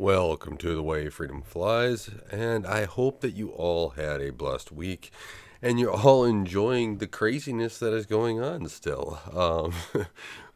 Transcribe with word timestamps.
Welcome 0.00 0.58
to 0.58 0.76
The 0.76 0.82
Way 0.84 1.08
Freedom 1.08 1.42
Flies, 1.42 2.08
and 2.30 2.64
I 2.64 2.84
hope 2.84 3.20
that 3.20 3.34
you 3.34 3.48
all 3.48 3.88
had 3.90 4.20
a 4.20 4.30
blessed 4.30 4.70
week 4.70 5.10
and 5.60 5.80
you're 5.80 5.90
all 5.90 6.24
enjoying 6.24 6.98
the 6.98 7.08
craziness 7.08 7.80
that 7.80 7.92
is 7.92 8.06
going 8.06 8.40
on 8.40 8.68
still. 8.68 9.18
Um, 9.34 10.06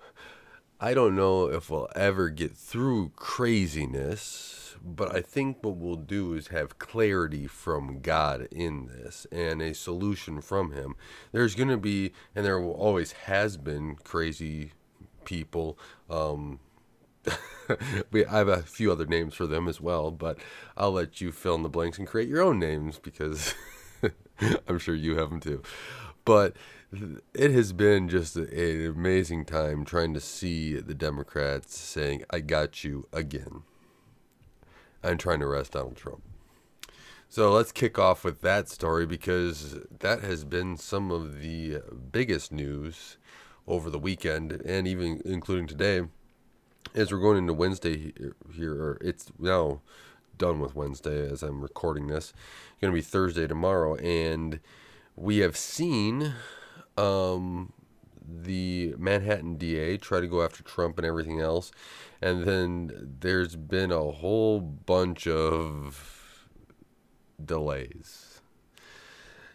I 0.81 0.95
don't 0.95 1.17
know 1.17 1.47
if 1.47 1.71
we'll 1.71 1.89
ever 1.97 2.29
get 2.29 2.57
through 2.57 3.15
craziness, 3.17 4.77
but 4.81 5.13
I 5.13 5.21
think 5.21 5.57
what 5.63 5.75
we'll 5.75 5.97
do 5.97 6.35
is 6.35 6.47
have 6.49 6.79
clarity 6.79 7.49
from 7.49 7.99
God 7.99 8.47
in 8.53 8.87
this 8.87 9.27
and 9.33 9.61
a 9.61 9.75
solution 9.75 10.41
from 10.41 10.71
Him. 10.71 10.95
There's 11.33 11.57
going 11.57 11.71
to 11.71 11.77
be, 11.77 12.13
and 12.37 12.47
there 12.47 12.63
always 12.63 13.11
has 13.11 13.57
been, 13.57 13.97
crazy 14.05 14.71
people. 15.25 15.77
Um, 16.09 16.61
we 18.11 18.25
I 18.27 18.39
have 18.39 18.49
a 18.49 18.63
few 18.63 18.91
other 18.91 19.07
names 19.07 19.35
for 19.35 19.47
them 19.47 19.69
as 19.69 19.81
well, 19.81 20.11
but 20.11 20.39
I'll 20.77 20.93
let 20.93 21.21
you 21.21 21.33
fill 21.33 21.55
in 21.55 21.63
the 21.63 21.69
blanks 21.69 21.99
and 21.99 22.07
create 22.07 22.29
your 22.29 22.43
own 22.43 22.59
names 22.59 22.99
because 22.99 23.55
I'm 24.69 24.79
sure 24.79 24.95
you 24.95 25.17
have 25.17 25.31
them 25.31 25.41
too. 25.41 25.63
But 26.25 26.57
it 27.35 27.51
has 27.51 27.73
been 27.73 28.09
just 28.09 28.37
an 28.37 28.87
amazing 28.87 29.45
time 29.45 29.85
trying 29.85 30.15
to 30.15 30.21
see 30.21 30.77
the 30.77 30.95
Democrats 30.95 31.79
saying, 31.79 32.25
"I 32.31 32.41
got 32.41 32.85
you 32.85 33.09
again," 33.13 33.63
and 35.03 35.19
trying 35.19 35.41
to 35.41 35.47
arrest 35.47 35.73
Donald 35.73 35.97
Trump. 35.97 36.23
So 37.29 37.51
let's 37.51 37.73
kick 37.73 37.99
off 37.99 38.25
with 38.25 38.43
that 38.43 38.69
story 38.69 39.07
because 39.07 39.79
that 40.01 40.21
has 40.21 40.45
been 40.45 40.77
some 40.77 41.11
of 41.11 41.41
the 41.41 41.79
biggest 42.13 42.53
news 42.53 43.17
over 43.67 43.89
the 43.89 43.99
weekend 43.99 44.53
and 44.53 44.87
even 44.87 45.23
including 45.25 45.67
today 45.67 46.03
as 46.95 47.13
we're 47.13 47.19
going 47.19 47.39
into 47.39 47.55
Wednesday 47.55 48.13
here, 48.55 48.75
or 48.75 48.99
it's 49.01 49.33
now 49.39 49.81
done 50.39 50.61
with 50.61 50.75
Wednesday 50.75 51.31
as 51.31 51.43
I'm 51.43 51.61
recording 51.61 52.09
this. 52.09 52.33
It's 52.73 52.81
going 52.81 52.93
to 52.93 52.97
be 52.97 53.03
Thursday 53.03 53.47
tomorrow, 53.47 53.97
and 53.97 54.61
we 55.17 55.39
have 55.39 55.57
seen 55.57 56.35
um, 56.97 57.73
the 58.27 58.95
Manhattan 58.99 59.57
DA 59.57 59.97
try 59.97 60.21
to 60.21 60.27
go 60.27 60.43
after 60.43 60.63
Trump 60.63 60.99
and 60.99 61.07
everything 61.07 61.41
else, 61.41 61.71
and 62.21 62.45
then 62.45 63.17
there's 63.21 63.57
been 63.57 63.93
a 63.93 64.11
whole 64.11 64.61
bunch 64.61 65.27
of 65.27 66.49
delays. 67.45 68.41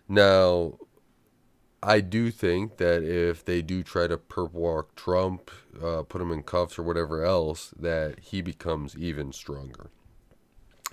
Now, 0.07 0.77
I 1.83 2.01
do 2.01 2.31
think 2.31 2.77
that 2.77 3.03
if 3.03 3.45
they 3.45 3.61
do 3.61 3.83
try 3.83 4.07
to 4.07 4.17
perp 4.17 4.53
walk 4.53 4.95
Trump, 4.95 5.51
uh, 5.81 6.03
put 6.03 6.21
him 6.21 6.31
in 6.31 6.43
cuffs 6.43 6.79
or 6.79 6.83
whatever 6.83 7.23
else, 7.23 7.73
that 7.79 8.19
he 8.19 8.41
becomes 8.41 8.97
even 8.97 9.31
stronger. 9.31 9.91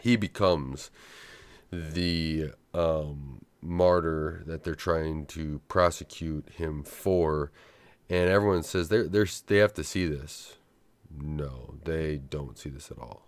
He 0.03 0.17
becomes 0.17 0.91
the 1.71 2.51
um, 2.75 3.45
martyr 3.63 4.43
that 4.47 4.65
they're 4.65 4.75
trying 4.75 5.27
to 5.27 5.61
prosecute 5.69 6.51
him 6.51 6.83
for, 6.83 7.51
and 8.11 8.29
everyone 8.29 8.63
says 8.63 8.89
they 8.89 9.03
they 9.03 9.25
they 9.47 9.57
have 9.59 9.75
to 9.75 9.85
see 9.85 10.07
this. 10.07 10.57
No, 11.17 11.77
they 11.85 12.19
don't 12.19 12.59
see 12.59 12.71
this 12.71 12.91
at 12.91 12.99
all. 12.99 13.27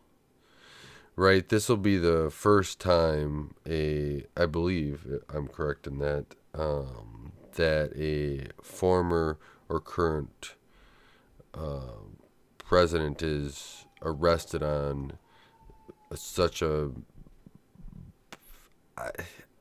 Right, 1.14 1.48
this 1.48 1.68
will 1.70 1.78
be 1.78 1.96
the 1.96 2.30
first 2.30 2.78
time 2.78 3.54
a 3.66 4.24
I 4.36 4.44
believe 4.44 5.06
I'm 5.32 5.48
correct 5.48 5.86
in 5.86 5.98
that. 5.98 6.26
Um, 6.54 7.32
that 7.56 7.92
a 7.96 8.48
former 8.62 9.38
or 9.68 9.80
current 9.80 10.54
uh, 11.54 11.80
president 12.58 13.22
is 13.22 13.84
arrested 14.02 14.62
on 14.62 15.12
such 16.14 16.62
a 16.62 16.90
I, 18.96 19.10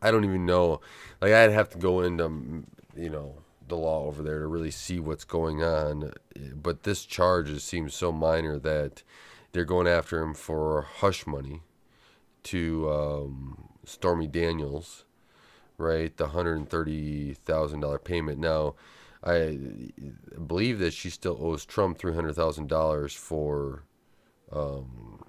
I 0.02 0.12
don't 0.12 0.24
even 0.24 0.46
know. 0.46 0.82
Like 1.22 1.34
I'd 1.34 1.52
have 1.52 1.70
to 1.72 1.78
go 1.78 2.02
into 2.02 2.64
you 2.96 3.10
know 3.10 3.36
the 3.68 3.76
law 3.76 4.06
over 4.06 4.22
there 4.22 4.40
to 4.40 4.48
really 4.48 4.72
see 4.72 5.00
what's 5.00 5.24
going 5.24 5.64
on. 5.64 6.14
But 6.54 6.84
this 6.84 7.06
charge 7.06 7.58
seems 7.60 7.96
so 7.96 8.12
minor 8.12 8.60
that 8.60 9.04
they're 9.52 9.66
going 9.66 9.88
after 9.88 10.22
him 10.22 10.34
for 10.34 10.84
hush 10.84 11.26
money 11.26 11.62
to 12.44 12.90
um, 12.92 13.70
Stormy 13.86 14.28
Daniels 14.28 15.05
right? 15.78 16.16
The 16.16 16.28
hundred 16.28 16.70
thirty 16.70 17.34
thousand 17.34 17.82
dollar 17.82 18.00
payment. 18.00 18.40
Now, 18.40 18.76
I 19.24 19.58
believe 20.46 20.80
that 20.80 20.94
she 20.94 21.10
still 21.10 21.38
owes 21.40 21.66
Trump 21.66 21.98
three 21.98 22.14
hundred 22.14 22.36
thousand 22.36 22.68
dollars 22.68 23.14
for 23.14 23.84
um, 24.52 25.24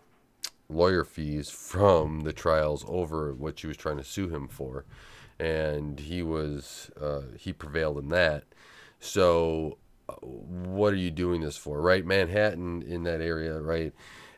lawyer 0.69 1.05
fees 1.05 1.49
from 1.51 2.21
the 2.21 2.33
trials 2.33 2.85
over 2.89 3.33
what 3.33 3.59
she 3.59 3.67
was 3.67 3.77
trying 3.77 3.97
to 3.97 4.05
sue 4.05 4.29
him 4.29 4.49
for, 4.49 4.85
and 5.39 6.01
he 6.01 6.23
was 6.23 6.91
uh, 7.01 7.23
he 7.39 7.53
prevailed 7.53 7.99
in 7.99 8.09
that. 8.11 8.45
So, 9.01 9.79
uh, 10.09 10.15
what 10.15 10.93
are 10.93 10.97
you 10.97 11.11
doing 11.11 11.41
this 11.41 11.57
for, 11.57 11.81
right? 11.81 12.05
Manhattan 12.05 12.83
in 12.83 13.05
that 13.05 13.21
area, 13.21 13.61
right? 13.61 13.93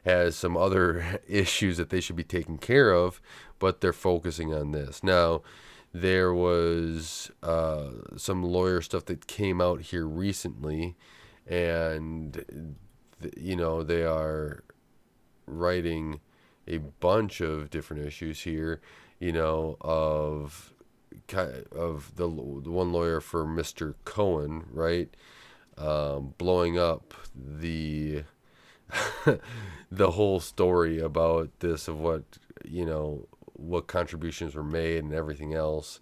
Has 0.05 0.37
some 0.37 0.57
other 0.57 1.21
issues 1.29 1.77
that 1.77 1.91
they 1.91 2.01
should 2.01 2.17
be 2.17 2.25
taking 2.25 2.59
care 2.59 2.93
of, 2.93 3.21
but 3.59 3.81
they're 3.81 3.93
focusing 3.93 4.55
on 4.55 4.73
this. 4.73 5.03
Now, 5.03 5.43
there 5.93 6.33
was 6.35 7.31
uh, 7.43 7.91
some 8.17 8.43
lawyer 8.43 8.81
stuff 8.81 9.07
that 9.07 9.27
came 9.27 9.61
out 9.61 9.81
here 9.83 10.07
recently, 10.07 10.97
and 11.47 12.75
you 13.37 13.57
know 13.57 13.83
they 13.83 14.05
are 14.05 14.65
writing 15.47 16.21
a 16.67 16.79
bunch 16.79 17.41
of 17.41 17.71
different 17.71 18.07
issues 18.07 18.43
here. 18.43 18.81
You 19.19 19.33
know 19.33 19.77
of 19.81 20.73
of 21.73 22.13
the, 22.17 22.27
the 22.27 22.71
one 22.71 22.93
lawyer 22.93 23.21
for 23.21 23.45
Mr. 23.45 23.95
Cohen, 24.05 24.65
right? 24.71 25.15
Um, 25.77 26.35
blowing 26.39 26.79
up 26.79 27.15
the 27.35 28.25
the 29.91 30.11
whole 30.13 30.41
story 30.41 30.99
about 30.99 31.51
this 31.61 31.89
of 31.89 32.01
what 32.01 32.23
you 32.65 32.85
know 32.85 33.27
what 33.59 33.87
contributions 33.87 34.55
were 34.55 34.63
made 34.63 35.05
and 35.05 35.13
everything 35.13 35.53
else 35.53 36.01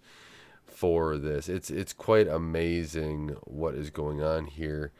for 0.65 1.17
this. 1.17 1.49
It's 1.49 1.69
it's 1.69 1.93
quite 1.93 2.27
amazing 2.27 3.35
what 3.45 3.75
is 3.75 3.89
going 3.89 4.21
on 4.21 4.45
here 4.45 4.91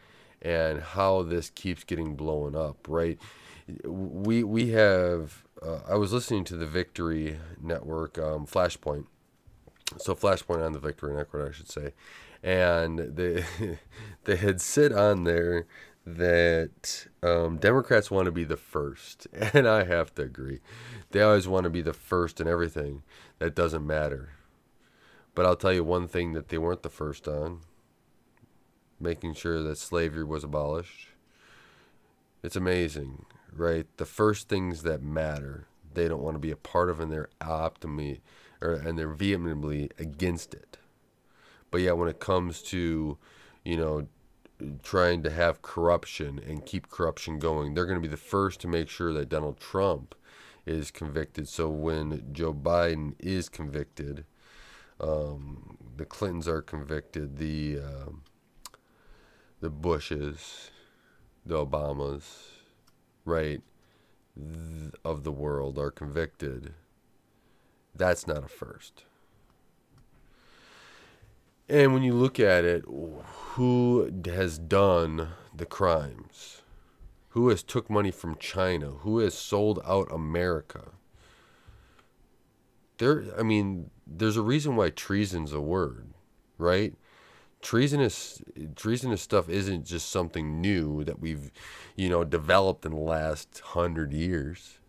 and 0.41 0.81
how 0.81 1.23
this 1.23 1.49
keeps 1.49 1.83
getting 1.83 2.15
blown 2.15 2.55
up, 2.55 2.87
right? 2.87 3.19
We 3.83 4.43
we 4.43 4.71
have 4.71 5.43
uh, 5.61 5.79
I 5.87 5.95
was 5.95 6.13
listening 6.13 6.43
to 6.45 6.55
the 6.55 6.67
Victory 6.67 7.39
Network 7.61 8.17
um, 8.17 8.45
Flashpoint. 8.45 9.05
So 9.97 10.15
Flashpoint 10.15 10.65
on 10.65 10.73
the 10.73 10.79
Victory 10.79 11.15
Network, 11.15 11.49
I 11.49 11.53
should 11.53 11.69
say. 11.69 11.93
And 12.43 12.99
they 13.15 13.45
they 14.25 14.35
had 14.35 14.61
said 14.61 14.91
on 14.91 15.23
there 15.23 15.65
that 16.05 17.06
um, 17.27 17.57
Democrats 17.57 18.11
want 18.11 18.25
to 18.25 18.31
be 18.31 18.43
the 18.43 18.57
first, 18.57 19.27
and 19.33 19.67
I 19.67 19.83
have 19.83 20.13
to 20.15 20.23
agree. 20.23 20.59
They 21.11 21.21
always 21.21 21.47
want 21.47 21.65
to 21.65 21.69
be 21.69 21.81
the 21.81 21.93
first 21.93 22.39
in 22.41 22.47
everything. 22.47 23.03
That 23.39 23.55
doesn't 23.55 23.85
matter. 23.85 24.29
But 25.35 25.45
I'll 25.45 25.55
tell 25.55 25.73
you 25.73 25.83
one 25.83 26.07
thing 26.07 26.33
that 26.33 26.49
they 26.49 26.57
weren't 26.57 26.83
the 26.83 26.89
first 26.89 27.27
on 27.27 27.61
making 28.99 29.33
sure 29.33 29.61
that 29.63 29.77
slavery 29.77 30.23
was 30.23 30.43
abolished. 30.43 31.09
It's 32.43 32.55
amazing, 32.55 33.25
right? 33.53 33.85
The 33.97 34.05
first 34.05 34.49
things 34.49 34.83
that 34.83 35.01
matter, 35.01 35.67
they 35.93 36.07
don't 36.07 36.21
want 36.21 36.35
to 36.35 36.39
be 36.39 36.51
a 36.51 36.57
part 36.57 36.89
of, 36.89 36.99
and 36.99 37.11
they're 37.11 37.29
optimally, 37.41 38.21
or 38.61 38.73
and 38.73 38.97
they're 38.97 39.07
vehemently 39.07 39.91
against 39.99 40.53
it. 40.53 40.77
But 41.71 41.81
yeah, 41.81 41.91
when 41.91 42.07
it 42.07 42.19
comes 42.19 42.61
to, 42.63 43.17
you 43.63 43.77
know, 43.77 44.07
trying 44.83 45.23
to 45.23 45.29
have 45.29 45.61
corruption 45.61 46.39
and 46.39 46.65
keep 46.65 46.89
corruption 46.89 47.39
going. 47.39 47.73
They're 47.73 47.85
going 47.85 48.01
to 48.01 48.07
be 48.07 48.11
the 48.11 48.17
first 48.17 48.59
to 48.61 48.67
make 48.67 48.89
sure 48.89 49.13
that 49.13 49.29
Donald 49.29 49.59
Trump 49.59 50.15
is 50.65 50.91
convicted. 50.91 51.47
So 51.47 51.69
when 51.69 52.33
Joe 52.33 52.53
Biden 52.53 53.13
is 53.19 53.49
convicted, 53.49 54.25
um, 54.99 55.77
the 55.95 56.05
Clintons 56.05 56.47
are 56.47 56.61
convicted, 56.61 57.37
the 57.37 57.79
uh, 57.79 58.11
the 59.59 59.69
Bushes, 59.69 60.71
the 61.45 61.65
Obamas, 61.65 62.23
right, 63.25 63.61
th- 64.35 64.93
of 65.03 65.23
the 65.23 65.31
world 65.31 65.77
are 65.79 65.91
convicted. 65.91 66.73
That's 67.95 68.27
not 68.27 68.43
a 68.43 68.47
first. 68.47 69.06
And 71.69 71.93
when 71.93 72.03
you 72.03 72.13
look 72.13 72.39
at 72.39 72.63
it, 72.63 72.85
who 72.85 74.11
has 74.25 74.57
done 74.57 75.29
the 75.53 75.65
crimes? 75.65 76.61
Who 77.29 77.49
has 77.49 77.61
took 77.61 77.89
money 77.89 78.11
from 78.11 78.37
China? 78.37 78.87
Who 79.01 79.19
has 79.19 79.33
sold 79.33 79.79
out 79.85 80.07
America? 80.11 80.91
There 82.97 83.25
I 83.37 83.43
mean, 83.43 83.91
there's 84.07 84.37
a 84.37 84.41
reason 84.41 84.75
why 84.75 84.89
treason's 84.89 85.53
a 85.53 85.61
word, 85.61 86.13
right? 86.57 86.95
Treasonous 87.61 88.41
treasonous 88.75 89.21
stuff 89.21 89.49
isn't 89.49 89.85
just 89.85 90.09
something 90.09 90.61
new 90.61 91.03
that 91.03 91.19
we've, 91.19 91.51
you 91.95 92.09
know, 92.09 92.23
developed 92.23 92.85
in 92.85 92.93
the 92.93 92.97
last 93.01 93.59
hundred 93.59 94.13
years. 94.13 94.79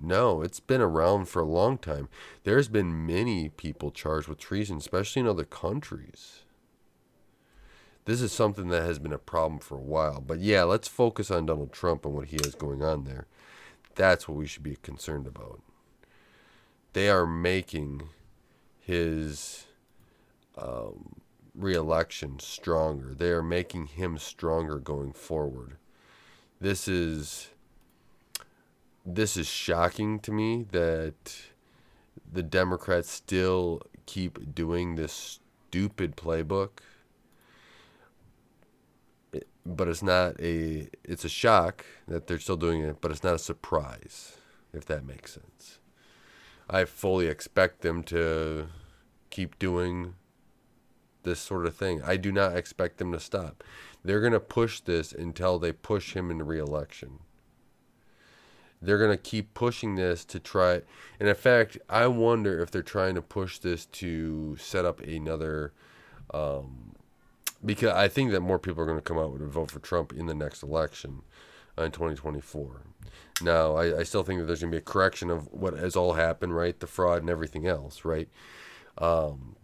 No, 0.00 0.42
it's 0.42 0.60
been 0.60 0.80
around 0.80 1.28
for 1.28 1.40
a 1.40 1.46
long 1.46 1.78
time. 1.78 2.08
There's 2.44 2.68
been 2.68 3.06
many 3.06 3.48
people 3.48 3.90
charged 3.90 4.28
with 4.28 4.38
treason, 4.38 4.76
especially 4.78 5.20
in 5.20 5.28
other 5.28 5.44
countries. 5.44 6.44
This 8.04 8.20
is 8.20 8.30
something 8.30 8.68
that 8.68 8.84
has 8.84 8.98
been 8.98 9.12
a 9.12 9.18
problem 9.18 9.58
for 9.58 9.76
a 9.76 9.82
while. 9.82 10.20
But 10.20 10.38
yeah, 10.38 10.62
let's 10.62 10.86
focus 10.86 11.30
on 11.30 11.46
Donald 11.46 11.72
Trump 11.72 12.04
and 12.04 12.14
what 12.14 12.28
he 12.28 12.36
has 12.44 12.54
going 12.54 12.82
on 12.82 13.04
there. 13.04 13.26
That's 13.94 14.28
what 14.28 14.36
we 14.36 14.46
should 14.46 14.62
be 14.62 14.76
concerned 14.76 15.26
about. 15.26 15.60
They 16.92 17.08
are 17.08 17.26
making 17.26 18.08
his 18.78 19.66
um, 20.56 21.16
reelection 21.54 22.38
stronger. 22.38 23.14
They 23.14 23.30
are 23.30 23.42
making 23.42 23.86
him 23.86 24.18
stronger 24.18 24.78
going 24.78 25.12
forward. 25.12 25.76
This 26.60 26.86
is 26.86 27.48
this 29.06 29.36
is 29.36 29.46
shocking 29.46 30.18
to 30.20 30.32
me 30.32 30.66
that 30.72 31.36
the 32.30 32.42
Democrats 32.42 33.10
still 33.10 33.80
keep 34.04 34.54
doing 34.54 34.96
this 34.96 35.38
stupid 35.68 36.16
playbook. 36.16 36.80
but 39.64 39.88
it's 39.88 40.02
not 40.02 40.40
a 40.40 40.88
it's 41.02 41.24
a 41.24 41.28
shock 41.28 41.84
that 42.06 42.26
they're 42.26 42.38
still 42.38 42.56
doing 42.56 42.82
it, 42.82 43.00
but 43.00 43.10
it's 43.10 43.24
not 43.24 43.34
a 43.34 43.38
surprise 43.38 44.36
if 44.72 44.84
that 44.86 45.04
makes 45.04 45.34
sense. 45.34 45.78
I 46.68 46.84
fully 46.84 47.26
expect 47.26 47.82
them 47.82 48.02
to 48.04 48.68
keep 49.30 49.58
doing 49.58 50.14
this 51.22 51.40
sort 51.40 51.66
of 51.66 51.74
thing. 51.74 52.02
I 52.02 52.16
do 52.16 52.30
not 52.32 52.56
expect 52.56 52.98
them 52.98 53.12
to 53.12 53.20
stop. 53.20 53.64
They're 54.04 54.20
going 54.20 54.32
to 54.32 54.40
push 54.40 54.80
this 54.80 55.12
until 55.12 55.58
they 55.58 55.72
push 55.72 56.14
him 56.14 56.30
into 56.30 56.44
reelection. 56.44 57.20
They're 58.86 58.98
going 58.98 59.10
to 59.10 59.16
keep 59.16 59.52
pushing 59.54 59.96
this 59.96 60.24
to 60.26 60.40
try. 60.40 60.82
And 61.18 61.28
in 61.28 61.34
fact, 61.34 61.78
I 61.88 62.06
wonder 62.06 62.60
if 62.60 62.70
they're 62.70 62.82
trying 62.82 63.14
to 63.16 63.22
push 63.22 63.58
this 63.58 63.86
to 63.86 64.56
set 64.56 64.84
up 64.84 65.00
another. 65.00 65.72
Um, 66.32 66.94
because 67.64 67.90
I 67.90 68.08
think 68.08 68.30
that 68.32 68.40
more 68.40 68.58
people 68.58 68.82
are 68.82 68.86
going 68.86 68.98
to 68.98 69.02
come 69.02 69.18
out 69.18 69.32
and 69.32 69.50
vote 69.50 69.70
for 69.70 69.80
Trump 69.80 70.12
in 70.12 70.26
the 70.26 70.34
next 70.34 70.62
election 70.62 71.22
uh, 71.78 71.84
in 71.84 71.92
2024. 71.92 72.82
Now, 73.42 73.76
I, 73.76 74.00
I 74.00 74.02
still 74.02 74.22
think 74.22 74.40
that 74.40 74.46
there's 74.46 74.60
going 74.60 74.70
to 74.72 74.76
be 74.76 74.80
a 74.80 74.84
correction 74.84 75.30
of 75.30 75.52
what 75.52 75.74
has 75.74 75.96
all 75.96 76.14
happened, 76.14 76.54
right? 76.54 76.78
The 76.78 76.86
fraud 76.86 77.20
and 77.20 77.30
everything 77.30 77.66
else, 77.66 78.04
right? 78.04 78.28
Um, 78.98 79.56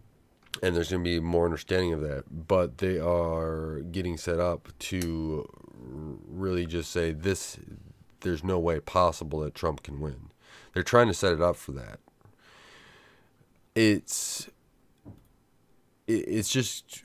and 0.61 0.75
there's 0.75 0.91
going 0.91 1.03
to 1.03 1.09
be 1.09 1.19
more 1.19 1.45
understanding 1.45 1.93
of 1.93 2.01
that. 2.01 2.47
But 2.47 2.77
they 2.77 2.99
are 2.99 3.79
getting 3.91 4.17
set 4.17 4.39
up 4.39 4.69
to 4.79 5.47
really 6.27 6.65
just 6.65 6.91
say 6.91 7.11
this. 7.11 7.57
There's 8.23 8.43
no 8.43 8.59
way 8.59 8.79
possible 8.79 9.39
that 9.41 9.55
Trump 9.55 9.83
can 9.83 9.99
win. 9.99 10.29
They're 10.73 10.83
trying 10.83 11.07
to 11.07 11.13
set 11.13 11.33
it 11.33 11.41
up 11.41 11.55
for 11.55 11.71
that. 11.73 11.99
It's 13.75 14.49
it's 16.07 16.49
just 16.49 17.03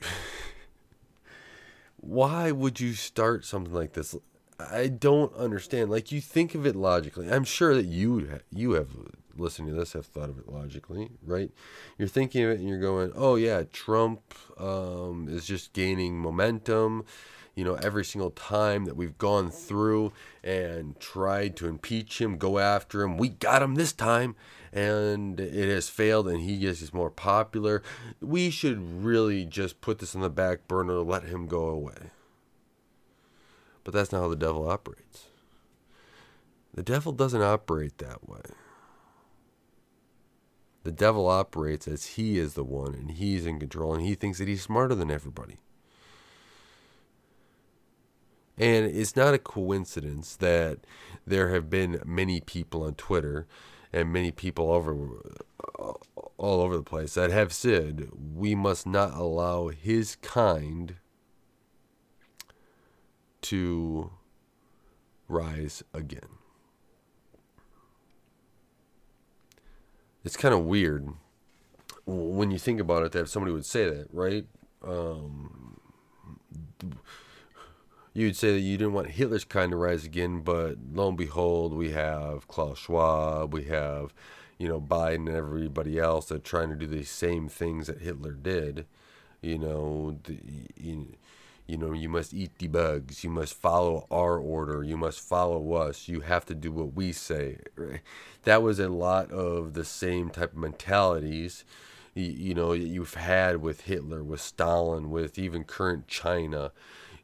why 1.97 2.51
would 2.51 2.79
you 2.79 2.93
start 2.93 3.45
something 3.45 3.73
like 3.73 3.93
this? 3.93 4.15
I 4.59 4.87
don't 4.87 5.33
understand. 5.35 5.89
Like 5.89 6.11
you 6.11 6.19
think 6.19 6.55
of 6.55 6.65
it 6.65 6.75
logically. 6.75 7.31
I'm 7.31 7.45
sure 7.45 7.75
that 7.75 7.85
you 7.85 8.39
you 8.51 8.71
have 8.71 8.89
listening 9.39 9.69
to 9.69 9.79
this 9.79 9.93
have 9.93 10.05
thought 10.05 10.29
of 10.29 10.37
it 10.37 10.49
logically, 10.49 11.09
right? 11.25 11.51
You're 11.97 12.07
thinking 12.07 12.43
of 12.43 12.51
it 12.51 12.59
and 12.59 12.67
you're 12.67 12.79
going, 12.79 13.11
oh, 13.15 13.35
yeah, 13.35 13.63
Trump 13.71 14.21
um, 14.57 15.27
is 15.29 15.45
just 15.45 15.73
gaining 15.73 16.19
momentum. 16.19 17.05
You 17.55 17.65
know, 17.65 17.75
every 17.75 18.05
single 18.05 18.31
time 18.31 18.85
that 18.85 18.95
we've 18.95 19.17
gone 19.17 19.51
through 19.51 20.13
and 20.43 20.99
tried 20.99 21.55
to 21.57 21.67
impeach 21.67 22.21
him, 22.21 22.37
go 22.37 22.57
after 22.57 23.01
him, 23.01 23.17
we 23.17 23.29
got 23.29 23.61
him 23.61 23.75
this 23.75 23.91
time, 23.91 24.35
and 24.71 25.39
it 25.39 25.69
has 25.69 25.89
failed, 25.89 26.27
and 26.27 26.41
he 26.41 26.57
gets 26.57 26.93
more 26.93 27.09
popular. 27.09 27.83
We 28.21 28.49
should 28.49 29.03
really 29.03 29.45
just 29.45 29.81
put 29.81 29.99
this 29.99 30.15
on 30.15 30.21
the 30.21 30.29
back 30.29 30.67
burner, 30.67 30.99
let 30.99 31.23
him 31.23 31.47
go 31.47 31.67
away. 31.67 32.11
But 33.83 33.93
that's 33.93 34.11
not 34.11 34.21
how 34.21 34.29
the 34.29 34.35
devil 34.35 34.69
operates. 34.69 35.25
The 36.73 36.83
devil 36.83 37.11
doesn't 37.11 37.41
operate 37.41 37.97
that 37.97 38.29
way. 38.29 38.41
The 40.83 40.91
devil 40.91 41.27
operates 41.27 41.87
as 41.87 42.05
he 42.05 42.37
is 42.37 42.53
the 42.53 42.63
one 42.63 42.93
and 42.93 43.11
he's 43.11 43.45
in 43.45 43.59
control 43.59 43.93
and 43.93 44.05
he 44.05 44.15
thinks 44.15 44.39
that 44.39 44.47
he's 44.47 44.61
smarter 44.61 44.95
than 44.95 45.11
everybody. 45.11 45.57
And 48.59 48.85
it's 48.85 49.15
not 49.15 49.33
a 49.33 49.39
coincidence 49.39 50.35
that 50.35 50.79
there 51.25 51.49
have 51.49 51.69
been 51.69 52.01
many 52.05 52.41
people 52.41 52.83
on 52.83 52.95
Twitter 52.95 53.47
and 53.93 54.11
many 54.11 54.31
people 54.31 54.71
over 54.71 54.95
all 56.37 56.61
over 56.61 56.75
the 56.75 56.83
place 56.83 57.15
that 57.15 57.31
have 57.31 57.51
said 57.51 58.09
we 58.35 58.55
must 58.55 58.85
not 58.85 59.13
allow 59.13 59.69
his 59.69 60.15
kind 60.17 60.95
to 63.41 64.11
rise 65.27 65.83
again. 65.93 66.39
it's 70.23 70.37
kind 70.37 70.53
of 70.53 70.65
weird 70.65 71.09
when 72.05 72.51
you 72.51 72.59
think 72.59 72.79
about 72.79 73.03
it 73.03 73.11
that 73.11 73.29
somebody 73.29 73.51
would 73.51 73.65
say 73.65 73.89
that, 73.89 74.07
right? 74.11 74.45
Um, 74.85 75.79
you'd 78.19 78.35
say 78.35 78.53
that 78.53 78.59
you 78.59 78.77
didn't 78.77 78.93
want 78.93 79.11
Hitler's 79.11 79.45
kind 79.45 79.71
to 79.71 79.77
rise 79.77 80.05
again, 80.05 80.41
but 80.41 80.77
lo 80.91 81.09
and 81.09 81.17
behold, 81.17 81.73
we 81.73 81.91
have 81.91 82.47
Klaus 82.47 82.79
Schwab, 82.79 83.53
we 83.53 83.63
have, 83.65 84.13
you 84.57 84.67
know, 84.67 84.81
Biden 84.81 85.27
and 85.27 85.35
everybody 85.35 85.97
else 85.97 86.25
that 86.27 86.35
are 86.35 86.39
trying 86.39 86.69
to 86.69 86.75
do 86.75 86.87
the 86.87 87.03
same 87.03 87.47
things 87.47 87.87
that 87.87 88.01
Hitler 88.01 88.33
did. 88.33 88.85
You 89.41 89.57
know, 89.57 90.19
the, 90.23 90.37
you, 90.75 91.15
you 91.65 91.77
know, 91.77 91.93
you 91.93 92.09
must 92.09 92.33
eat 92.33 92.57
the 92.57 92.67
bugs. 92.67 93.23
You 93.23 93.29
must 93.29 93.53
follow 93.53 94.05
our 94.11 94.37
order. 94.37 94.83
You 94.83 94.97
must 94.97 95.21
follow 95.21 95.73
us. 95.73 96.09
You 96.09 96.21
have 96.21 96.45
to 96.47 96.55
do 96.55 96.71
what 96.71 96.93
we 96.95 97.13
say. 97.13 97.59
That 98.43 98.61
was 98.61 98.79
a 98.79 98.89
lot 98.89 99.31
of 99.31 99.75
the 99.75 99.85
same 99.85 100.29
type 100.29 100.53
of 100.53 100.57
mentalities, 100.57 101.63
you, 102.15 102.25
you 102.25 102.53
know, 102.53 102.73
you've 102.73 103.13
had 103.13 103.57
with 103.57 103.81
Hitler, 103.81 104.23
with 104.23 104.41
Stalin, 104.41 105.09
with 105.09 105.37
even 105.37 105.63
current 105.63 106.07
China, 106.07 106.71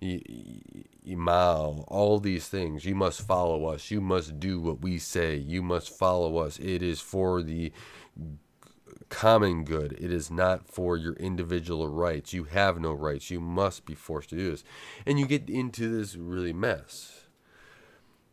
Mao, 0.01 1.85
all 1.87 2.19
these 2.19 2.47
things. 2.47 2.85
You 2.85 2.95
must 2.95 3.21
follow 3.21 3.65
us. 3.65 3.91
You 3.91 4.01
must 4.01 4.39
do 4.39 4.59
what 4.59 4.81
we 4.81 4.97
say. 4.97 5.35
You 5.37 5.61
must 5.61 5.89
follow 5.89 6.37
us. 6.37 6.59
It 6.59 6.81
is 6.81 6.99
for 6.99 7.41
the 7.41 7.71
common 9.09 9.63
good. 9.63 9.93
It 9.93 10.11
is 10.11 10.31
not 10.31 10.67
for 10.67 10.97
your 10.97 11.13
individual 11.13 11.87
rights. 11.87 12.33
You 12.33 12.45
have 12.45 12.79
no 12.79 12.93
rights. 12.93 13.29
You 13.29 13.39
must 13.39 13.85
be 13.85 13.95
forced 13.95 14.29
to 14.29 14.35
do 14.35 14.51
this. 14.51 14.63
And 15.05 15.19
you 15.19 15.25
get 15.25 15.49
into 15.49 15.89
this 15.89 16.15
really 16.15 16.53
mess. 16.53 17.25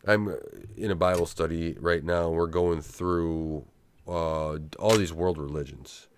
I'm 0.06 0.36
in 0.76 0.90
a 0.90 0.96
Bible 0.96 1.26
study 1.26 1.76
right 1.78 2.02
now. 2.02 2.30
We're 2.30 2.46
going 2.46 2.80
through 2.80 3.64
uh, 4.08 4.58
all 4.78 4.96
these 4.96 5.12
world 5.12 5.38
religions. 5.38 6.08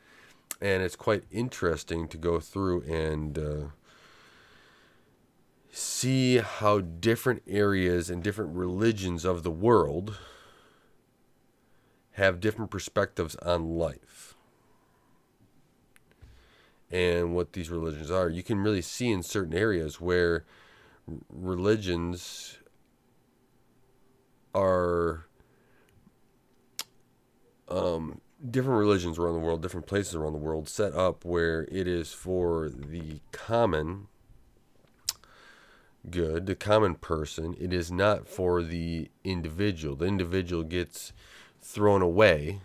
And 0.61 0.83
it's 0.83 0.97
quite 0.97 1.25
interesting 1.31 2.09
to 2.09 2.17
go 2.17 2.41
through 2.41 2.83
and 2.83 3.39
uh, 3.39 3.61
see 5.75 6.39
how 6.39 6.81
different 6.81 7.43
areas 7.49 8.09
and 8.09 8.23
different 8.23 8.55
religions 8.55 9.25
of 9.25 9.43
the 9.43 9.51
world 9.51 10.17
have 12.13 12.41
different 12.41 12.71
perspectives 12.71 13.35
on 13.37 13.77
life 13.77 14.37
and 16.91 17.35
what 17.35 17.55
these 17.55 17.71
religions 17.71 18.09
are. 18.09 18.29
You 18.29 18.45
can 18.45 18.59
really 18.59 18.83
see 18.83 19.11
in 19.11 19.25
certain 19.25 19.55
areas 19.55 20.01
where 20.01 20.45
religions 21.29 22.59
are 24.55 25.27
um, 27.69 28.21
different 28.49 28.79
religions 28.79 29.19
around 29.19 29.35
the 29.35 29.41
world, 29.41 29.61
different 29.61 29.87
places 29.87 30.15
around 30.15 30.35
the 30.35 30.39
world, 30.39 30.69
set 30.69 30.95
up 30.95 31.25
where 31.25 31.63
it 31.73 31.89
is 31.89 32.13
for 32.13 32.69
the 32.69 33.21
common 33.33 34.07
good, 36.11 36.47
the 36.47 36.55
common 36.55 36.95
person. 36.95 37.55
It 37.59 37.73
is 37.73 37.91
not 37.91 38.29
for 38.29 38.63
the 38.63 39.11
individual. 39.23 39.97
The 39.97 40.07
individual 40.07 40.63
gets 40.63 41.13
thrown 41.61 42.03
away, 42.03 42.61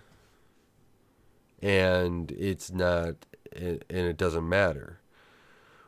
and 1.62 2.32
it's 2.32 2.72
not 2.72 3.26
and, 3.56 3.84
it 3.90 4.18
doesn't 4.18 4.48
matter. 4.48 5.00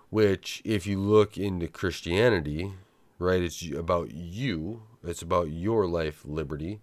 Which, 0.09 0.61
if 0.65 0.85
you 0.85 0.99
look 0.99 1.37
into 1.37 1.67
Christianity, 1.67 2.73
right, 3.17 3.41
it's 3.41 3.65
about 3.71 4.11
you, 4.11 4.83
it's 5.03 5.21
about 5.21 5.51
your 5.51 5.87
life 5.87 6.23
liberty, 6.25 6.81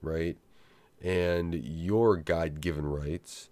right, 0.00 0.38
and 1.02 1.54
your 1.54 2.16
God 2.16 2.60
given 2.60 2.86
rights, 2.86 3.50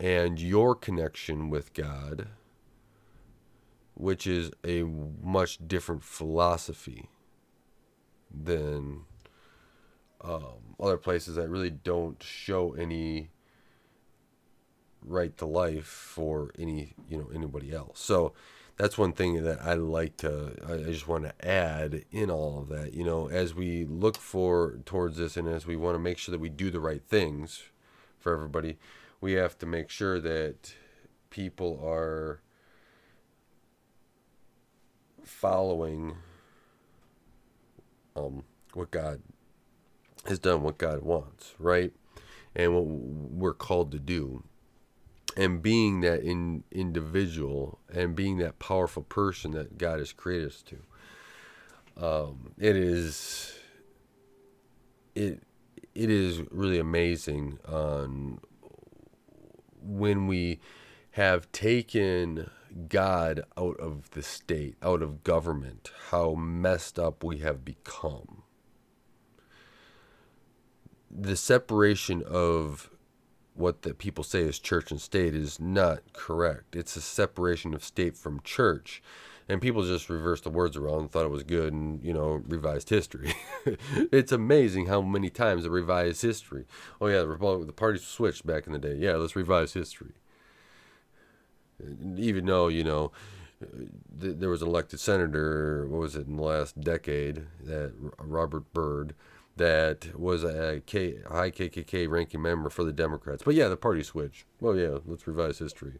and 0.00 0.40
your 0.40 0.74
connection 0.74 1.50
with 1.50 1.74
God, 1.74 2.28
which 3.94 4.26
is 4.26 4.50
a 4.64 4.82
much 4.82 5.58
different 5.66 6.02
philosophy 6.02 7.08
than 8.32 9.02
um, 10.22 10.74
other 10.80 10.96
places 10.96 11.36
that 11.36 11.48
really 11.48 11.70
don't 11.70 12.22
show 12.22 12.72
any 12.72 13.30
right 15.04 15.36
to 15.36 15.46
life 15.46 15.86
for 15.86 16.52
any 16.58 16.94
you 17.08 17.18
know 17.18 17.28
anybody 17.34 17.72
else. 17.72 18.00
So 18.00 18.32
that's 18.76 18.96
one 18.96 19.12
thing 19.12 19.42
that 19.42 19.60
I 19.62 19.74
like 19.74 20.16
to 20.18 20.56
I 20.66 20.76
just 20.90 21.08
want 21.08 21.24
to 21.24 21.46
add 21.46 22.04
in 22.10 22.30
all 22.30 22.60
of 22.60 22.68
that. 22.68 22.94
You 22.94 23.04
know, 23.04 23.28
as 23.28 23.54
we 23.54 23.84
look 23.84 24.16
for 24.16 24.78
towards 24.84 25.16
this 25.16 25.36
and 25.36 25.48
as 25.48 25.66
we 25.66 25.76
want 25.76 25.96
to 25.96 25.98
make 25.98 26.18
sure 26.18 26.32
that 26.32 26.40
we 26.40 26.48
do 26.48 26.70
the 26.70 26.80
right 26.80 27.02
things 27.02 27.64
for 28.18 28.32
everybody, 28.32 28.78
we 29.20 29.32
have 29.32 29.58
to 29.58 29.66
make 29.66 29.90
sure 29.90 30.20
that 30.20 30.74
people 31.30 31.80
are 31.84 32.40
following 35.24 36.16
um, 38.16 38.44
what 38.74 38.90
God 38.90 39.22
has 40.26 40.38
done, 40.38 40.62
what 40.62 40.78
God 40.78 41.02
wants, 41.02 41.54
right? 41.58 41.92
And 42.54 42.74
what 42.74 42.84
we're 42.84 43.54
called 43.54 43.92
to 43.92 43.98
do. 43.98 44.44
And 45.36 45.62
being 45.62 46.02
that 46.02 46.20
in, 46.20 46.64
individual 46.70 47.78
and 47.92 48.14
being 48.14 48.38
that 48.38 48.58
powerful 48.58 49.02
person 49.02 49.52
that 49.52 49.78
God 49.78 49.98
has 49.98 50.12
created 50.12 50.48
us 50.48 50.62
to. 50.62 50.76
Um, 51.96 52.52
it 52.58 52.76
is 52.76 53.54
it 55.14 55.42
it 55.94 56.10
is 56.10 56.42
really 56.50 56.78
amazing 56.78 57.58
on 57.68 58.40
when 59.82 60.26
we 60.26 60.60
have 61.12 61.50
taken 61.52 62.50
God 62.88 63.42
out 63.56 63.78
of 63.78 64.10
the 64.10 64.22
state, 64.22 64.76
out 64.82 65.02
of 65.02 65.24
government, 65.24 65.90
how 66.10 66.34
messed 66.34 66.98
up 66.98 67.22
we 67.22 67.38
have 67.38 67.64
become. 67.64 68.42
The 71.10 71.36
separation 71.36 72.22
of 72.22 72.90
what 73.54 73.82
the 73.82 73.92
people 73.94 74.24
say 74.24 74.40
is 74.40 74.58
church 74.58 74.90
and 74.90 75.00
state 75.00 75.34
is 75.34 75.60
not 75.60 76.12
correct. 76.12 76.74
It's 76.74 76.96
a 76.96 77.02
separation 77.02 77.74
of 77.74 77.84
state 77.84 78.16
from 78.16 78.40
church. 78.40 79.02
And 79.48 79.60
people 79.60 79.84
just 79.84 80.08
reversed 80.08 80.44
the 80.44 80.50
words 80.50 80.76
around 80.76 81.00
and 81.00 81.10
thought 81.10 81.26
it 81.26 81.30
was 81.30 81.42
good 81.42 81.72
and, 81.72 82.02
you 82.02 82.14
know, 82.14 82.42
revised 82.46 82.88
history. 82.88 83.34
it's 83.66 84.32
amazing 84.32 84.86
how 84.86 85.02
many 85.02 85.28
times 85.28 85.64
they 85.64 85.68
revise 85.68 86.22
history. 86.22 86.64
Oh, 87.00 87.08
yeah, 87.08 87.18
the, 87.18 87.64
the 87.66 87.72
parties 87.72 88.04
switched 88.04 88.46
back 88.46 88.66
in 88.66 88.72
the 88.72 88.78
day. 88.78 88.94
Yeah, 88.94 89.16
let's 89.16 89.36
revise 89.36 89.74
history 89.74 90.12
even 92.16 92.46
though 92.46 92.68
you 92.68 92.84
know 92.84 93.12
th- 94.20 94.36
there 94.38 94.48
was 94.48 94.62
an 94.62 94.68
elected 94.68 95.00
senator, 95.00 95.86
what 95.88 96.00
was 96.00 96.16
it 96.16 96.26
in 96.26 96.36
the 96.36 96.42
last 96.42 96.80
decade, 96.80 97.46
that 97.64 97.92
Robert 98.18 98.72
Byrd, 98.72 99.14
that 99.56 100.18
was 100.18 100.44
a 100.44 100.82
K, 100.86 101.16
high 101.28 101.50
KKK 101.50 102.08
ranking 102.08 102.42
member 102.42 102.70
for 102.70 102.84
the 102.84 102.92
Democrats. 102.92 103.42
But 103.44 103.54
yeah, 103.54 103.68
the 103.68 103.76
party 103.76 104.02
switch. 104.02 104.46
Well, 104.60 104.76
yeah, 104.76 104.98
let's 105.04 105.26
revise 105.26 105.58
history. 105.58 105.98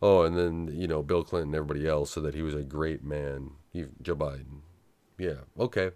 Oh, 0.00 0.22
and 0.22 0.36
then 0.36 0.68
you 0.72 0.88
know 0.88 1.02
Bill 1.02 1.22
Clinton 1.22 1.50
and 1.50 1.56
everybody 1.56 1.86
else 1.86 2.12
said 2.12 2.24
that 2.24 2.34
he 2.34 2.42
was 2.42 2.54
a 2.54 2.62
great 2.62 3.04
man. 3.04 3.52
Joe 4.02 4.16
Biden. 4.16 4.62
Yeah, 5.18 5.42
okay. 5.58 5.92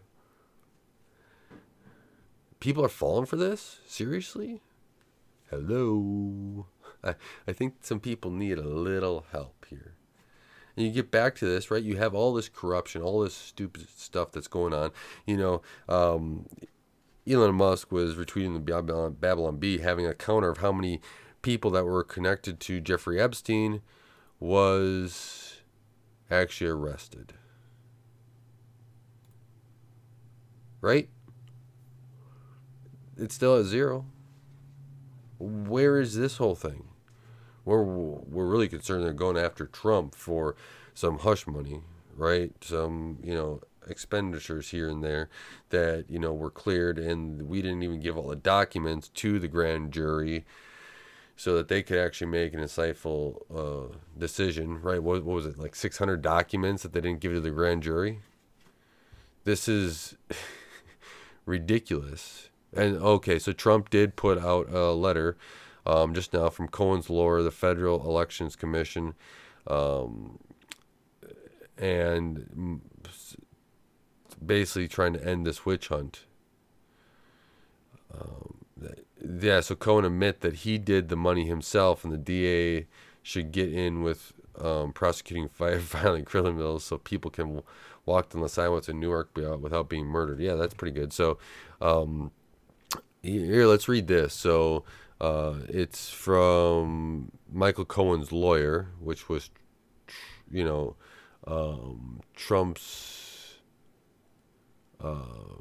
People 2.61 2.85
are 2.85 2.88
falling 2.88 3.26
for 3.26 3.37
this? 3.37 3.80
Seriously? 3.87 4.62
Hello. 5.50 6.66
I, 7.06 7.14
I 7.46 7.52
think 7.52 7.75
some 7.80 8.00
people 8.00 8.30
need 8.30 8.58
a 8.58 8.68
little 8.68 9.26
help 9.32 9.66
here. 9.70 9.94
And 10.76 10.86
you 10.86 10.92
get 10.92 11.10
back 11.10 11.34
to 11.36 11.46
this, 11.46 11.70
right? 11.70 11.82
You 11.82 11.96
have 11.96 12.14
all 12.14 12.34
this 12.34 12.48
corruption, 12.48 13.00
all 13.00 13.20
this 13.20 13.34
stupid 13.34 13.88
stuff 13.88 14.32
that's 14.32 14.48
going 14.48 14.75
on. 14.75 14.90
You 15.25 15.36
know, 15.38 15.62
um, 15.88 16.46
Elon 17.26 17.54
Musk 17.54 17.90
was 17.90 18.14
retweeting 18.14 18.52
the 18.52 18.60
Babylon, 18.60 19.16
Babylon 19.18 19.56
Bee, 19.56 19.78
having 19.78 20.06
a 20.06 20.14
counter 20.14 20.50
of 20.50 20.58
how 20.58 20.72
many 20.72 21.00
people 21.40 21.70
that 21.70 21.84
were 21.84 22.04
connected 22.04 22.60
to 22.60 22.80
Jeffrey 22.80 23.20
Epstein 23.20 23.80
was 24.38 25.60
actually 26.30 26.70
arrested. 26.70 27.32
Right? 30.82 31.08
It's 33.16 33.34
still 33.34 33.58
at 33.58 33.64
zero. 33.64 34.04
Where 35.38 35.98
is 35.98 36.16
this 36.16 36.36
whole 36.36 36.54
thing? 36.54 36.84
We're 37.66 37.82
we're 37.82 38.46
really 38.46 38.68
concerned 38.68 39.04
they're 39.04 39.12
going 39.12 39.37
after 39.37 39.66
Trump 39.66 40.14
for 40.14 40.56
some 40.94 41.18
hush 41.18 41.46
money, 41.46 41.82
right? 42.16 42.52
Some 42.62 43.18
you 43.23 43.35
know 43.35 43.61
expenditures 43.88 44.70
here 44.70 44.88
and 44.88 45.04
there 45.04 45.28
that 45.68 46.06
you 46.08 46.18
know 46.18 46.32
were 46.32 46.50
cleared, 46.50 46.99
and 46.99 47.42
we 47.42 47.61
didn't 47.61 47.82
even 47.82 48.00
give 48.00 48.16
all 48.16 48.28
the 48.28 48.37
documents 48.37 49.08
to 49.08 49.38
the 49.38 49.49
grand 49.49 49.92
jury 49.92 50.46
so 51.37 51.54
that 51.56 51.68
they 51.68 51.82
could 51.82 51.99
actually 51.99 52.28
make 52.28 52.54
an 52.54 52.61
insightful 52.61 53.42
uh, 53.54 53.94
decision, 54.18 54.80
right? 54.80 55.02
What, 55.02 55.23
what 55.23 55.35
was 55.35 55.44
it 55.44 55.58
like 55.58 55.76
600 55.76 56.23
documents 56.23 56.82
that 56.82 56.94
they 56.94 57.00
didn't 57.02 57.20
give 57.20 57.32
to 57.32 57.40
the 57.40 57.50
grand 57.50 57.82
jury? 57.82 58.20
This 59.44 59.68
is 59.68 60.16
ridiculous. 61.44 62.49
And 62.73 62.96
okay, 62.96 63.38
so 63.38 63.52
Trump 63.52 63.90
did 63.90 64.16
put 64.16 64.38
out 64.38 64.70
a 64.70 64.92
letter 64.92 65.37
um, 65.87 66.14
just 66.14 66.33
now 66.33 66.49
from 66.49 66.69
Cohen's 66.69 67.09
lawyer, 67.09 67.43
the 67.43 67.50
Federal 67.50 68.05
Elections 68.05 68.57
Commission, 68.57 69.14
um, 69.66 70.38
and 71.78 72.81
basically 74.45 74.88
trying 74.88 75.12
to 75.12 75.25
end 75.25 75.47
this 75.47 75.64
witch 75.64 75.88
hunt. 75.88 76.25
Um, 78.12 78.57
yeah, 79.40 79.61
so 79.61 79.75
Cohen 79.75 80.05
admit 80.05 80.40
that 80.40 80.57
he 80.57 80.78
did 80.78 81.09
the 81.09 81.16
money 81.16 81.47
himself, 81.47 82.05
and 82.05 82.12
the 82.12 82.19
DA 82.19 82.87
should 83.23 83.52
get 83.52 83.73
in 83.73 84.02
with 84.02 84.33
um, 84.61 84.93
prosecuting 84.93 85.49
violent 85.57 86.26
criminals 86.26 86.85
so 86.85 86.99
people 86.99 87.31
can 87.31 87.62
walk 88.05 88.31
down 88.31 88.43
the 88.43 88.49
sidewalks 88.49 88.88
in 88.88 89.00
New 89.00 89.11
York 89.11 89.31
without 89.61 89.88
being 89.88 90.07
murdered. 90.07 90.40
Yeah, 90.40 90.55
that's 90.55 90.75
pretty 90.75 90.99
good. 90.99 91.12
So 91.12 91.38
um, 91.81 92.31
here, 93.23 93.66
let's 93.66 93.88
read 93.88 94.07
this. 94.07 94.33
So 94.33 94.85
uh, 95.20 95.54
it's 95.68 96.11
from 96.11 97.32
Michael 97.50 97.85
Cohen's 97.85 98.32
lawyer, 98.32 98.88
which 99.00 99.28
was, 99.28 99.50
you 100.50 100.64
know, 100.64 100.96
um, 101.46 102.20
Trump's 102.35 103.54
uh, 105.02 105.61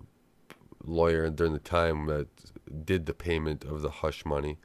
lawyer 0.83 1.29
during 1.29 1.53
the 1.53 1.59
time 1.59 2.07
that 2.07 2.27
did 2.85 3.05
the 3.05 3.13
payment 3.13 3.63
of 3.63 3.81
the 3.81 3.89
hush 3.89 4.25
money. 4.25 4.57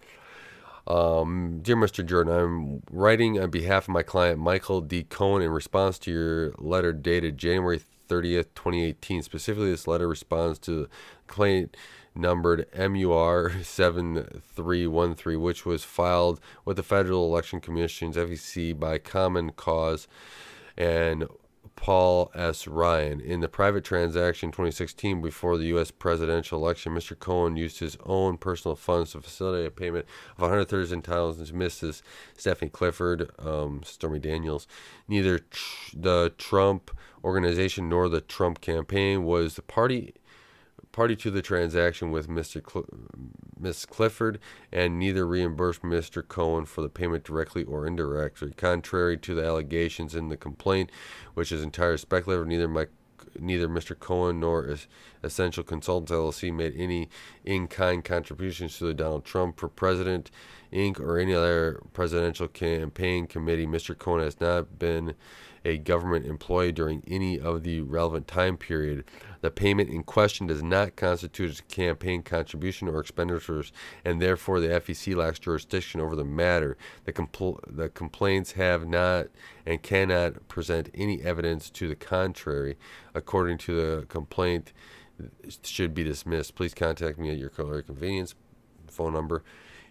Um, 0.87 1.61
dear 1.63 1.77
Mr. 1.77 2.05
Jordan, 2.05 2.33
I'm 2.33 2.83
writing 2.91 3.41
on 3.41 3.51
behalf 3.51 3.85
of 3.85 3.91
my 3.91 4.03
client 4.03 4.39
Michael 4.39 4.81
D. 4.81 5.05
Cohen 5.05 5.43
in 5.43 5.51
response 5.51 5.99
to 6.01 6.11
your 6.11 6.55
letter 6.59 6.93
dated 6.93 7.39
January 7.39 7.81
30th, 8.11 8.49
2018. 8.55 9.23
Specifically, 9.23 9.71
this 9.71 9.87
letter 9.87 10.09
responds 10.09 10.59
to 10.61 10.89
complaint 11.27 11.77
numbered 12.15 12.67
MUR 12.77 13.53
7313, 13.63 15.41
which 15.41 15.65
was 15.65 15.85
filed 15.85 16.41
with 16.65 16.77
the 16.77 16.83
Federal 16.83 17.25
Election 17.27 17.61
Commission's 17.61 18.17
FEC 18.17 18.79
by 18.79 18.99
Common 18.99 19.51
Cause 19.51 20.09
and 20.77 21.29
Paul 21.81 22.31
S. 22.35 22.67
Ryan. 22.67 23.21
In 23.21 23.41
the 23.41 23.49
private 23.49 23.85
transaction 23.85 24.51
2016 24.51 25.23
before 25.23 25.57
the 25.57 25.65
U.S. 25.69 25.91
presidential 25.91 26.59
election, 26.59 26.95
Mr. 26.95 27.19
Cohen 27.19 27.57
used 27.57 27.81
his 27.81 27.97
own 28.05 28.37
personal 28.37 28.77
funds 28.77 29.13
to 29.13 29.21
facilitate 29.23 29.67
a 29.67 29.71
payment 29.71 30.05
of 30.37 30.43
130,000 30.43 31.47
to 31.47 31.53
Mrs. 31.55 32.03
Stephanie 32.37 32.71
Clifford, 32.71 33.31
um, 33.39 33.81
Stormy 33.83 34.19
Daniels. 34.19 34.69
Neither 35.09 35.39
tr- 35.39 35.97
the 35.97 36.35
Trump 36.37 36.91
organization 37.25 37.89
nor 37.89 38.11
the 38.11 38.21
Trump 38.21 38.61
campaign 38.61 39.25
was 39.25 39.55
the 39.55 39.63
party 39.63 40.13
party 40.93 41.17
to 41.17 41.31
the 41.31 41.43
transaction 41.43 42.11
with 42.11 42.29
Mr. 42.29 42.63
Cl- 42.69 42.87
Miss 43.59 43.85
Clifford, 43.87 44.39
and 44.73 44.99
neither 44.99 45.27
reimbursed 45.27 45.83
Mr. 45.83 46.27
Cohen 46.27 46.65
for 46.65 46.81
the 46.81 46.89
payment 46.89 47.25
directly 47.25 47.65
or 47.65 47.87
indirectly. 47.87 48.53
Contrary 48.57 49.17
to 49.19 49.35
the 49.35 49.45
allegations 49.45 50.15
in 50.15 50.29
the 50.29 50.37
complaint, 50.37 50.91
which 51.35 51.53
is 51.53 51.63
entirely 51.63 51.99
speculative, 51.99 52.47
neither 52.47 52.89
neither 53.39 53.69
Mr. 53.69 53.99
Cohen 53.99 54.41
nor 54.41 54.77
Essential 55.23 55.63
Consultants 55.63 56.13
LLC 56.13 56.53
made 56.53 56.75
any 56.77 57.09
in-kind 57.45 58.05
contributions 58.05 58.79
to 58.79 58.85
the 58.85 58.95
Donald 58.95 59.25
Trump 59.25 59.59
for 59.59 59.69
President 59.69 60.31
Inc. 60.73 61.01
or 61.01 61.19
any 61.19 61.35
other 61.35 61.83
presidential 61.93 62.49
campaign 62.49 63.27
committee. 63.27 63.67
Mr. 63.67 63.97
Cohen 63.97 64.23
has 64.23 64.41
not 64.41 64.79
been 64.79 65.15
a 65.65 65.79
government 65.79 66.27
employee 66.27 66.73
during 66.73 67.03
any 67.07 67.39
of 67.39 67.63
the 67.63 67.81
relevant 67.81 68.27
time 68.27 68.57
period. 68.57 69.05
The 69.41 69.51
payment 69.51 69.91
in 69.91 70.03
question 70.03 70.47
does 70.47 70.63
not 70.63 70.97
constitute 70.97 71.59
a 71.59 71.63
campaign 71.65 72.23
contribution 72.23 72.89
or 72.89 73.01
expenditures, 73.01 73.73
and 74.05 74.21
therefore 74.21 74.61
the 74.61 74.69
FEC 74.69 75.15
lacks 75.15 75.39
jurisdiction 75.39 76.01
over 76.01 76.17
the 76.17 76.25
matter. 76.25 76.77
The, 77.05 77.13
compl- 77.13 77.61
the 77.67 77.89
complaints 77.89 78.53
have 78.53 78.87
not 78.87 79.27
and 79.67 79.83
cannot 79.83 80.49
present 80.49 80.91
any 80.95 81.23
evidence 81.23 81.71
to 81.71 81.89
the 81.89 81.97
contrary. 81.97 82.77
According 83.15 83.59
to 83.59 83.75
the 83.75 84.07
complaint, 84.07 84.73
should 85.63 85.95
be 85.95 86.05
dismissed. 86.05 86.55
Please 86.55 86.75
contact 86.75 87.19
me 87.19 87.31
at 87.31 87.39
your 87.39 87.53
earlier 87.59 87.83
convenience 87.83 88.35
phone 88.89 89.13
number 89.13 89.43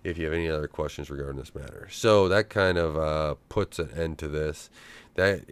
if 0.04 0.18
you 0.18 0.26
have 0.26 0.34
any 0.34 0.50
other 0.50 0.68
questions 0.68 1.10
regarding 1.10 1.38
this 1.38 1.54
matter. 1.54 1.88
So 1.92 2.28
that 2.30 2.50
kind 2.50 2.78
of 2.78 2.98
uh, 2.98 3.36
puts 3.50 3.80
an 3.80 3.92
end 3.92 4.18
to 4.20 4.28
this. 4.28 4.70
That 5.20 5.44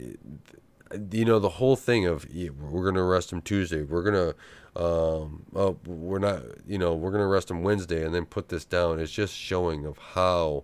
you 1.11 1.25
know 1.25 1.39
the 1.39 1.49
whole 1.49 1.75
thing 1.75 2.05
of 2.05 2.25
we're 2.33 2.83
going 2.83 2.95
to 2.95 3.01
arrest 3.01 3.33
him 3.33 3.41
Tuesday. 3.41 3.83
We're 3.83 4.03
going 4.03 4.33
to 4.33 4.81
um, 4.81 5.45
oh 5.53 5.77
we're 5.85 6.19
not 6.19 6.41
you 6.65 6.77
know 6.77 6.95
we're 6.95 7.11
going 7.11 7.21
to 7.21 7.27
arrest 7.27 7.51
him 7.51 7.63
Wednesday 7.63 8.05
and 8.05 8.15
then 8.15 8.25
put 8.25 8.47
this 8.47 8.63
down. 8.63 8.97
It's 8.97 9.11
just 9.11 9.33
showing 9.33 9.85
of 9.85 9.97
how 9.97 10.63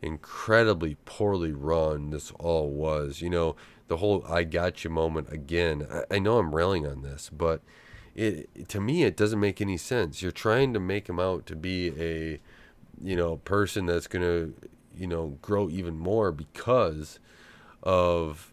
incredibly 0.00 0.96
poorly 1.04 1.52
run 1.52 2.10
this 2.10 2.30
all 2.38 2.70
was. 2.70 3.20
You 3.20 3.30
know 3.30 3.56
the 3.88 3.96
whole 3.96 4.24
"I 4.28 4.44
got 4.44 4.84
you" 4.84 4.90
moment 4.90 5.32
again. 5.32 5.84
I, 5.90 6.16
I 6.16 6.18
know 6.20 6.38
I'm 6.38 6.54
railing 6.54 6.86
on 6.86 7.02
this, 7.02 7.30
but 7.30 7.62
it 8.14 8.68
to 8.68 8.80
me 8.80 9.02
it 9.02 9.16
doesn't 9.16 9.40
make 9.40 9.60
any 9.60 9.76
sense. 9.76 10.22
You're 10.22 10.30
trying 10.30 10.72
to 10.74 10.80
make 10.80 11.08
him 11.08 11.18
out 11.18 11.46
to 11.46 11.56
be 11.56 11.88
a 11.98 12.40
you 13.02 13.16
know 13.16 13.38
person 13.38 13.86
that's 13.86 14.06
going 14.06 14.24
to 14.24 14.54
you 14.96 15.08
know 15.08 15.38
grow 15.42 15.68
even 15.68 15.98
more 15.98 16.30
because 16.30 17.18
of 17.82 18.52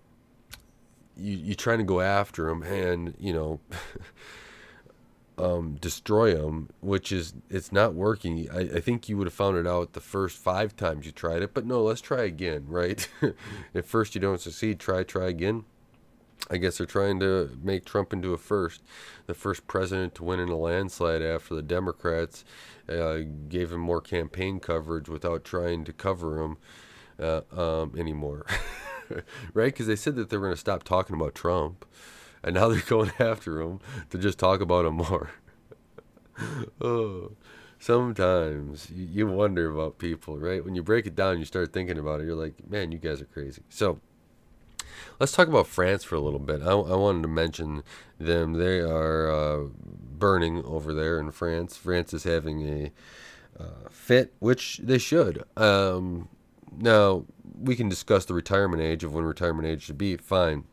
you 1.16 1.38
you 1.38 1.56
trying 1.56 1.80
to 1.80 1.84
go 1.84 2.02
after 2.02 2.50
him 2.50 2.64
and 2.64 3.16
you 3.20 3.34
know 3.34 3.60
um, 5.38 5.76
destroy 5.80 6.36
him, 6.36 6.70
which 6.82 7.12
is 7.12 7.34
it's 7.50 7.72
not 7.72 7.94
working. 7.94 8.48
I, 8.52 8.78
I 8.78 8.82
think 8.82 9.08
you 9.08 9.18
would 9.18 9.28
have 9.28 9.34
found 9.34 9.58
it 9.58 9.68
out 9.68 9.94
the 9.94 10.02
first 10.02 10.38
five 10.38 10.76
times 10.76 11.06
you 11.06 11.12
tried 11.12 11.42
it, 11.42 11.54
but 11.54 11.66
no, 11.66 11.84
let's 11.84 12.02
try 12.02 12.24
again, 12.24 12.66
right? 12.68 13.08
At 13.76 13.86
first 13.86 14.16
you 14.16 14.22
don't 14.22 14.42
succeed, 14.42 14.80
try 14.80 15.04
try 15.04 15.28
again. 15.28 15.66
I 16.50 16.58
guess 16.58 16.78
they're 16.78 16.88
trying 16.88 17.20
to 17.20 17.58
make 17.62 17.84
Trump 17.84 18.14
into 18.14 18.34
a 18.34 18.38
first, 18.38 18.82
the 19.26 19.34
first 19.34 19.68
president 19.68 20.16
to 20.16 20.24
win 20.24 20.40
in 20.40 20.50
a 20.50 20.56
landslide 20.56 21.22
after 21.22 21.56
the 21.56 21.62
Democrats 21.62 22.46
uh, 22.88 23.20
gave 23.50 23.72
him 23.72 23.82
more 23.82 24.02
campaign 24.02 24.60
coverage 24.60 25.10
without 25.10 25.44
trying 25.44 25.84
to 25.84 25.94
cover 25.94 26.42
him 26.42 26.58
uh, 27.20 27.42
um, 27.52 27.94
anymore. 27.98 28.46
right? 29.54 29.66
Because 29.66 29.88
they 29.88 29.96
said 29.96 30.16
that 30.16 30.30
they 30.30 30.38
were 30.38 30.48
going 30.48 30.56
to 30.56 30.60
stop 30.60 30.84
talking 30.84 31.16
about 31.16 31.36
Trump, 31.36 31.86
and 32.44 32.56
now 32.56 32.68
they're 32.70 32.82
going 32.82 33.12
after 33.20 33.62
him 33.62 33.80
to 34.10 34.18
just 34.18 34.40
talk 34.40 34.62
about 34.62 34.86
him 34.86 34.96
more. 34.96 35.32
oh, 36.82 37.32
sometimes 37.80 38.92
you 38.92 39.28
wonder 39.28 39.72
about 39.72 39.98
people, 39.98 40.38
right? 40.38 40.64
When 40.64 40.76
you 40.76 40.84
break 40.84 41.06
it 41.06 41.16
down, 41.16 41.40
you 41.40 41.46
start 41.46 41.74
thinking 41.74 41.98
about 41.98 42.22
it. 42.22 42.26
You're 42.26 42.36
like, 42.36 42.70
man, 42.70 42.92
you 42.92 42.98
guys 42.98 43.22
are 43.22 43.26
crazy. 43.26 43.64
So 43.70 44.00
let's 45.20 45.32
talk 45.32 45.48
about 45.48 45.68
France 45.68 46.04
for 46.04 46.16
a 46.16 46.20
little 46.20 46.40
bit. 46.40 46.62
I, 46.62 46.72
I 46.72 46.96
wanted 46.96 47.24
to 47.24 47.28
mention 47.28 47.84
them. 48.20 48.54
They 48.54 48.80
are 48.80 49.32
uh, 49.32 49.68
burning 50.18 50.64
over 50.64 50.94
there 50.94 51.20
in 51.20 51.32
France. 51.32 51.78
France 51.78 52.14
is 52.14 52.24
having 52.24 52.68
a 52.68 52.92
uh, 53.60 53.90
fit, 53.90 54.34
which 54.40 54.80
they 54.84 54.98
should. 54.98 55.44
Um, 55.56 56.30
now, 56.80 57.26
we 57.60 57.76
can 57.76 57.90
discuss 57.90 58.26
the 58.26 58.34
retirement 58.34 58.82
age 58.82 59.04
of 59.04 59.14
when 59.14 59.26
retirement 59.26 59.68
age 59.68 59.84
should 59.84 59.98
be. 59.98 60.16
Fine. 60.18 60.66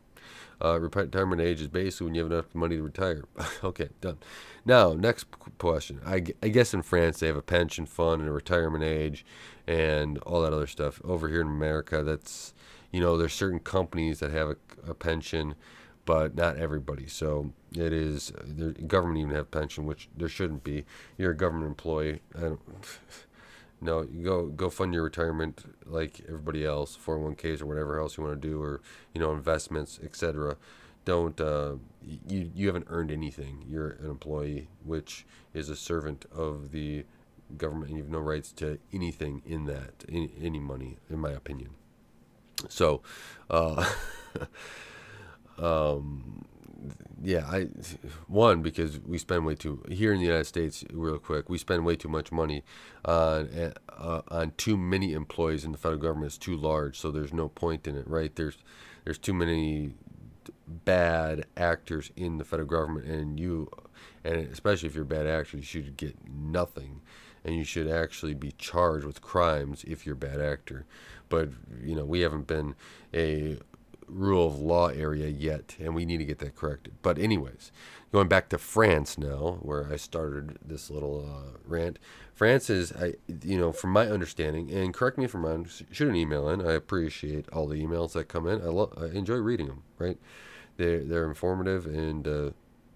Uh, 0.63 0.79
retirement 0.79 1.41
age 1.41 1.59
is 1.59 1.67
basically 1.67 2.05
when 2.05 2.15
you 2.15 2.23
have 2.23 2.31
enough 2.31 2.53
money 2.53 2.77
to 2.77 2.83
retire. 2.83 3.23
okay, 3.63 3.89
done. 4.01 4.17
Now, 4.65 4.93
next 4.93 5.25
question. 5.57 5.99
I, 6.05 6.23
I 6.41 6.47
guess 6.47 6.73
in 6.73 6.81
France 6.81 7.19
they 7.19 7.27
have 7.27 7.35
a 7.35 7.41
pension 7.41 7.85
fund 7.85 8.21
and 8.21 8.29
a 8.29 8.33
retirement 8.33 8.83
age 8.83 9.25
and 9.67 10.17
all 10.19 10.41
that 10.41 10.53
other 10.53 10.67
stuff. 10.67 11.01
Over 11.03 11.27
here 11.27 11.41
in 11.41 11.47
America, 11.47 12.03
that's, 12.03 12.53
you 12.91 13.01
know, 13.01 13.17
there's 13.17 13.33
certain 13.33 13.59
companies 13.59 14.19
that 14.19 14.31
have 14.31 14.49
a, 14.49 14.55
a 14.87 14.93
pension, 14.93 15.55
but 16.05 16.35
not 16.35 16.57
everybody. 16.57 17.07
So 17.07 17.51
it 17.73 17.91
is, 17.91 18.31
the 18.43 18.71
government 18.71 19.19
even 19.19 19.35
have 19.35 19.51
pension, 19.51 19.85
which 19.85 20.07
there 20.15 20.29
shouldn't 20.29 20.63
be. 20.63 20.85
You're 21.17 21.31
a 21.31 21.37
government 21.37 21.67
employee. 21.67 22.21
I 22.37 22.41
don't. 22.41 22.61
No, 23.81 24.01
you 24.01 24.23
go 24.23 24.47
go 24.47 24.69
fund 24.69 24.93
your 24.93 25.03
retirement 25.03 25.63
like 25.85 26.21
everybody 26.27 26.65
else, 26.65 26.97
401ks 26.97 27.61
or 27.61 27.65
whatever 27.65 27.99
else 27.99 28.17
you 28.17 28.23
want 28.23 28.41
to 28.41 28.47
do, 28.47 28.61
or 28.61 28.81
you 29.13 29.21
know 29.21 29.33
investments, 29.33 29.99
etc. 30.03 30.57
Don't 31.03 31.39
uh, 31.39 31.73
you 32.01 32.51
you 32.55 32.67
haven't 32.67 32.87
earned 32.89 33.11
anything. 33.11 33.63
You're 33.67 33.91
an 33.91 34.09
employee, 34.09 34.69
which 34.83 35.25
is 35.53 35.69
a 35.69 35.75
servant 35.75 36.25
of 36.33 36.71
the 36.71 37.05
government, 37.57 37.89
and 37.89 37.97
you 37.97 38.03
have 38.03 38.11
no 38.11 38.19
rights 38.19 38.51
to 38.53 38.79
anything 38.91 39.41
in 39.45 39.65
that, 39.65 40.03
any, 40.09 40.31
any 40.41 40.59
money, 40.59 40.97
in 41.09 41.19
my 41.19 41.31
opinion. 41.31 41.71
So, 42.69 43.01
uh, 43.49 43.85
um, 45.59 46.45
yeah, 47.23 47.45
I 47.47 47.67
one 48.27 48.61
because 48.61 48.99
we 48.99 49.17
spend 49.17 49.45
way 49.45 49.55
too 49.55 49.83
here 49.89 50.13
in 50.13 50.19
the 50.19 50.25
United 50.25 50.45
States. 50.45 50.83
Real 50.91 51.17
quick, 51.17 51.49
we 51.49 51.57
spend 51.57 51.85
way 51.85 51.95
too 51.95 52.09
much 52.09 52.31
money 52.31 52.63
on 53.03 53.73
uh, 53.89 54.21
on 54.29 54.51
too 54.57 54.77
many 54.77 55.13
employees 55.13 55.65
in 55.65 55.71
the 55.71 55.77
federal 55.77 56.01
government. 56.01 56.27
It's 56.27 56.37
too 56.37 56.57
large, 56.57 56.99
so 56.99 57.11
there's 57.11 57.33
no 57.33 57.49
point 57.49 57.87
in 57.87 57.95
it, 57.95 58.07
right? 58.07 58.35
There's 58.35 58.57
there's 59.03 59.17
too 59.17 59.33
many 59.33 59.93
bad 60.67 61.45
actors 61.57 62.11
in 62.15 62.37
the 62.37 62.43
federal 62.43 62.67
government, 62.67 63.07
and 63.07 63.39
you, 63.39 63.69
and 64.23 64.35
especially 64.51 64.87
if 64.87 64.95
you're 64.95 65.03
a 65.03 65.07
bad 65.07 65.27
actor, 65.27 65.57
you 65.57 65.63
should 65.63 65.97
get 65.97 66.15
nothing, 66.27 67.01
and 67.43 67.55
you 67.55 67.63
should 67.63 67.87
actually 67.87 68.33
be 68.33 68.51
charged 68.57 69.05
with 69.05 69.21
crimes 69.21 69.83
if 69.87 70.05
you're 70.05 70.15
a 70.15 70.17
bad 70.17 70.41
actor. 70.41 70.85
But 71.29 71.49
you 71.83 71.95
know, 71.95 72.05
we 72.05 72.21
haven't 72.21 72.47
been 72.47 72.75
a 73.13 73.57
rule 74.07 74.47
of 74.47 74.59
law 74.59 74.87
area 74.87 75.27
yet, 75.27 75.75
and 75.79 75.95
we 75.95 76.05
need 76.05 76.17
to 76.17 76.25
get 76.25 76.39
that 76.39 76.55
corrected. 76.55 76.93
But, 77.01 77.17
anyways, 77.17 77.71
going 78.11 78.27
back 78.27 78.49
to 78.49 78.57
France 78.57 79.17
now, 79.17 79.59
where 79.61 79.91
I 79.91 79.97
started 79.97 80.57
this 80.65 80.89
little 80.89 81.25
uh, 81.27 81.57
rant. 81.65 81.99
France 82.33 82.69
is, 82.69 82.91
I, 82.93 83.15
you 83.43 83.57
know, 83.57 83.71
from 83.71 83.91
my 83.91 84.07
understanding, 84.07 84.71
and 84.71 84.93
correct 84.93 85.17
me 85.17 85.25
if 85.25 85.33
I'm 85.33 85.45
wrong, 85.45 85.67
shoot 85.91 86.09
an 86.09 86.15
email 86.15 86.49
in. 86.49 86.65
I 86.65 86.73
appreciate 86.73 87.47
all 87.49 87.67
the 87.67 87.81
emails 87.81 88.13
that 88.13 88.27
come 88.27 88.47
in. 88.47 88.61
I, 88.61 88.65
lo- 88.65 88.93
I 88.97 89.15
enjoy 89.17 89.35
reading 89.35 89.67
them, 89.67 89.83
right? 89.97 90.17
They're, 90.77 91.03
they're 91.03 91.25
informative, 91.25 91.85
and 91.85 92.27
uh, 92.27 92.51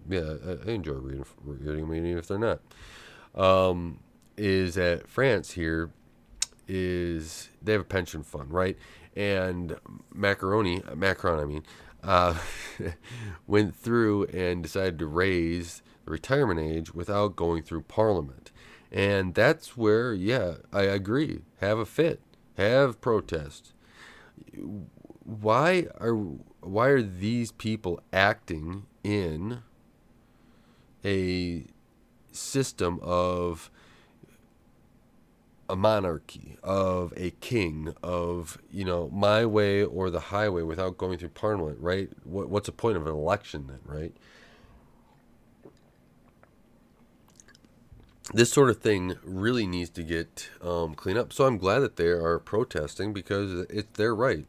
yeah, 0.08 0.34
I, 0.46 0.70
I, 0.70 0.72
enjoy 0.72 0.94
reading, 0.94 1.24
reading 1.42 1.88
them, 1.88 1.94
even 1.94 2.18
if 2.18 2.28
they're 2.28 2.38
not. 2.38 2.60
Um, 3.34 4.00
is 4.36 4.74
that 4.74 5.08
France 5.08 5.52
here 5.52 5.90
is, 6.68 7.50
they 7.62 7.72
have 7.72 7.80
a 7.80 7.84
pension 7.84 8.22
fund, 8.22 8.52
right? 8.52 8.76
And 9.16 9.76
Macaroni, 10.14 10.82
Macron, 10.94 11.40
I 11.40 11.44
mean, 11.44 11.64
uh, 12.02 12.38
went 13.46 13.74
through 13.74 14.24
and 14.26 14.62
decided 14.62 14.98
to 15.00 15.06
raise 15.06 15.82
the 16.04 16.10
retirement 16.10 16.60
age 16.60 16.94
without 16.94 17.36
going 17.36 17.62
through 17.62 17.82
Parliament, 17.82 18.50
and 18.90 19.34
that's 19.34 19.76
where, 19.76 20.12
yeah, 20.12 20.54
I 20.72 20.82
agree. 20.82 21.42
Have 21.60 21.78
a 21.78 21.86
fit, 21.86 22.20
have 22.56 23.00
protest. 23.00 23.72
Why 25.24 25.86
are 26.00 26.14
why 26.60 26.88
are 26.88 27.02
these 27.02 27.52
people 27.52 28.00
acting 28.12 28.86
in 29.02 29.62
a 31.04 31.64
system 32.32 32.98
of 33.02 33.70
a 35.70 35.76
monarchy, 35.76 36.56
of 36.62 37.12
a 37.16 37.30
king, 37.30 37.94
of 38.02 38.58
you 38.70 38.84
know 38.84 39.08
my 39.10 39.46
way 39.46 39.82
or 39.84 40.10
the 40.10 40.20
highway 40.20 40.62
without 40.62 40.98
going 40.98 41.18
through 41.18 41.30
parliament, 41.30 41.78
right? 41.80 42.10
What, 42.24 42.48
what's 42.50 42.66
the 42.66 42.72
point 42.72 42.96
of 42.96 43.06
an 43.06 43.12
election 43.12 43.66
then, 43.68 43.80
right? 43.84 44.12
This 48.32 48.52
sort 48.52 48.70
of 48.70 48.78
thing 48.78 49.16
really 49.24 49.66
needs 49.66 49.90
to 49.90 50.02
get 50.02 50.50
um, 50.62 50.94
cleaned 50.94 51.18
up. 51.18 51.32
So 51.32 51.46
I'm 51.46 51.58
glad 51.58 51.80
that 51.80 51.96
they 51.96 52.08
are 52.08 52.38
protesting 52.38 53.12
because 53.12 53.66
it's 53.70 53.96
their 53.96 54.14
right. 54.14 54.46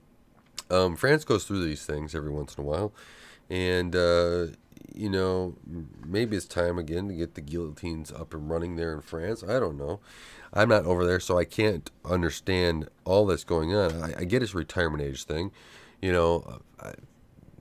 Um, 0.70 0.96
France 0.96 1.24
goes 1.24 1.46
through 1.46 1.64
these 1.64 1.86
things 1.86 2.16
every 2.16 2.32
once 2.32 2.56
in 2.56 2.64
a 2.64 2.68
while, 2.68 2.94
and 3.50 3.96
uh, 3.96 4.48
you 4.94 5.10
know 5.10 5.56
maybe 6.06 6.38
it's 6.38 6.46
time 6.46 6.78
again 6.78 7.08
to 7.08 7.14
get 7.14 7.36
the 7.36 7.42
guillotines 7.42 8.12
up 8.12 8.34
and 8.34 8.50
running 8.50 8.76
there 8.76 8.94
in 8.94 9.02
France. 9.02 9.44
I 9.44 9.60
don't 9.60 9.78
know. 9.78 10.00
I'm 10.54 10.70
not 10.70 10.86
over 10.86 11.06
there, 11.06 11.20
so 11.20 11.38
I 11.38 11.46
can't 11.46 11.90
understand 12.04 12.90
all 13.06 13.26
that's 13.26 13.44
going 13.44 13.74
on. 13.74 14.04
I, 14.04 14.20
I 14.20 14.24
get 14.26 14.42
his 14.42 14.54
retirement 14.54 15.04
age 15.04 15.24
thing. 15.24 15.52
You 16.02 16.12
know, 16.12 16.62
I, 16.80 16.94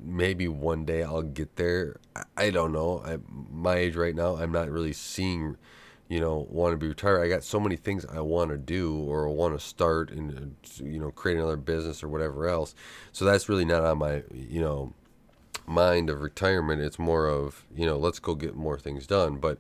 maybe 0.03 0.49
one 0.49 0.85
day 0.85 1.03
I'll 1.03 1.23
get 1.23 1.57
there. 1.57 1.97
I, 2.17 2.25
I 2.37 2.51
don't 2.51 2.73
know. 2.73 3.03
I, 3.05 3.19
my 3.51 3.77
age 3.77 3.97
right 3.97 4.15
now, 4.15 4.37
I'm 4.37 4.51
not 4.51 4.71
really 4.71 4.93
seeing, 4.93 5.57
you 6.09 6.21
know, 6.21 6.47
want 6.51 6.73
to 6.73 6.77
be 6.79 6.89
retired. 6.89 7.23
I 7.23 7.29
got 7.29 7.45
so 7.45 7.61
many 7.61 7.77
things 7.77 8.05
I 8.07 8.21
want 8.21 8.51
to 8.51 8.57
do 8.57 8.97
or 8.97 9.29
want 9.29 9.59
to 9.59 9.65
start 9.65 10.11
and, 10.11 10.37
uh, 10.37 10.85
you 10.85 10.99
know, 10.99 11.11
create 11.11 11.39
another 11.39 11.57
business 11.57 12.03
or 12.03 12.09
whatever 12.09 12.49
else. 12.49 12.75
So 13.13 13.25
that's 13.25 13.49
really 13.49 13.65
not 13.65 13.85
on 13.85 13.99
my, 13.99 14.25
you 14.33 14.61
know, 14.61 14.93
mind 15.71 16.11
of 16.11 16.21
retirement. 16.21 16.83
It's 16.83 16.99
more 16.99 17.27
of, 17.29 17.65
you 17.75 17.87
know, 17.87 17.97
let's 17.97 18.19
go 18.19 18.35
get 18.35 18.55
more 18.55 18.79
things 18.79 19.07
done. 19.07 19.37
But, 19.37 19.59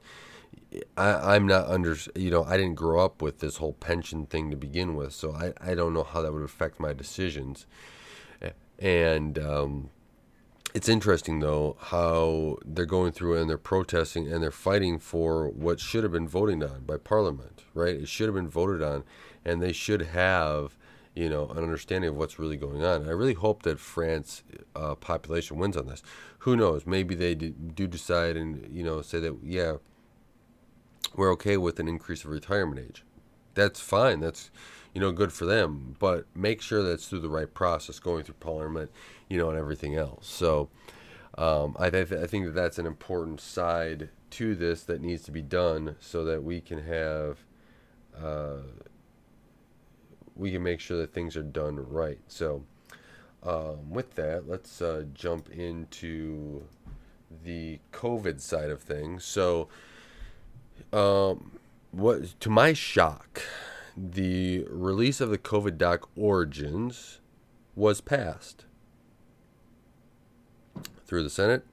I, 0.96 1.34
I'm 1.34 1.46
not 1.46 1.68
under, 1.68 1.96
you 2.14 2.30
know, 2.30 2.44
I 2.44 2.56
didn't 2.56 2.74
grow 2.74 3.04
up 3.04 3.22
with 3.22 3.38
this 3.38 3.56
whole 3.56 3.72
pension 3.72 4.26
thing 4.26 4.50
to 4.50 4.56
begin 4.56 4.94
with, 4.94 5.12
so 5.12 5.32
I, 5.32 5.52
I 5.60 5.74
don't 5.74 5.94
know 5.94 6.04
how 6.04 6.22
that 6.22 6.32
would 6.32 6.42
affect 6.42 6.78
my 6.78 6.92
decisions. 6.92 7.66
And 8.78 9.38
um, 9.38 9.90
it's 10.72 10.88
interesting 10.88 11.40
though 11.40 11.76
how 11.78 12.56
they're 12.64 12.86
going 12.86 13.12
through 13.12 13.36
and 13.36 13.50
they're 13.50 13.58
protesting 13.58 14.32
and 14.32 14.42
they're 14.42 14.50
fighting 14.50 14.98
for 14.98 15.48
what 15.50 15.80
should 15.80 16.02
have 16.02 16.12
been 16.12 16.28
voted 16.28 16.62
on 16.62 16.84
by 16.86 16.96
Parliament, 16.96 17.64
right? 17.74 17.94
It 17.94 18.08
should 18.08 18.26
have 18.26 18.34
been 18.34 18.48
voted 18.48 18.82
on, 18.82 19.04
and 19.44 19.60
they 19.60 19.72
should 19.72 20.02
have, 20.02 20.76
you 21.14 21.28
know, 21.28 21.48
an 21.48 21.58
understanding 21.58 22.10
of 22.10 22.16
what's 22.16 22.38
really 22.38 22.56
going 22.56 22.84
on. 22.84 23.06
I 23.08 23.12
really 23.12 23.34
hope 23.34 23.62
that 23.62 23.80
France 23.80 24.42
uh, 24.76 24.94
population 24.94 25.58
wins 25.58 25.76
on 25.76 25.86
this. 25.86 26.02
Who 26.40 26.56
knows? 26.56 26.86
Maybe 26.86 27.14
they 27.14 27.34
do 27.34 27.86
decide 27.86 28.36
and 28.36 28.68
you 28.72 28.82
know 28.82 29.02
say 29.02 29.20
that 29.20 29.36
yeah, 29.42 29.76
we're 31.16 31.32
okay 31.32 31.56
with 31.56 31.80
an 31.80 31.88
increase 31.88 32.24
of 32.24 32.30
retirement 32.30 32.80
age. 32.80 33.04
That's 33.54 33.80
fine. 33.80 34.20
That's 34.20 34.50
you 34.94 35.00
know 35.00 35.12
good 35.12 35.32
for 35.32 35.44
them. 35.44 35.96
But 35.98 36.26
make 36.34 36.62
sure 36.62 36.82
that's 36.82 37.08
through 37.08 37.20
the 37.20 37.28
right 37.28 37.52
process, 37.52 37.98
going 37.98 38.24
through 38.24 38.36
Parliament 38.40 38.90
you 39.30 39.38
know, 39.38 39.48
and 39.48 39.58
everything 39.58 39.96
else. 39.96 40.26
So 40.26 40.68
um, 41.38 41.74
I, 41.78 41.88
th- 41.88 42.12
I 42.12 42.26
think 42.26 42.44
that 42.44 42.54
that's 42.54 42.78
an 42.78 42.84
important 42.84 43.40
side 43.40 44.10
to 44.32 44.54
this 44.54 44.82
that 44.82 45.00
needs 45.00 45.22
to 45.22 45.30
be 45.30 45.40
done 45.40 45.96
so 46.00 46.24
that 46.24 46.42
we 46.42 46.60
can 46.60 46.82
have 46.82 47.38
uh, 48.20 48.58
we 50.36 50.52
can 50.52 50.62
make 50.62 50.80
sure 50.80 50.98
that 50.98 51.12
things 51.12 51.36
are 51.36 51.42
done 51.42 51.76
right. 51.88 52.18
So 52.28 52.64
um, 53.42 53.90
with 53.90 54.14
that, 54.16 54.48
let's 54.48 54.82
uh, 54.82 55.04
jump 55.14 55.50
into 55.50 56.64
the 57.44 57.78
COVID 57.92 58.40
side 58.40 58.70
of 58.70 58.82
things. 58.82 59.24
So 59.24 59.68
um, 60.92 61.58
what 61.90 62.38
to 62.40 62.50
my 62.50 62.72
shock, 62.72 63.42
the 63.96 64.66
release 64.68 65.20
of 65.20 65.30
the 65.30 65.38
COVID 65.38 65.78
doc 65.78 66.08
origins 66.16 67.20
was 67.74 68.00
passed 68.00 68.64
through 71.06 71.22
the 71.22 71.30
Senate. 71.30 71.64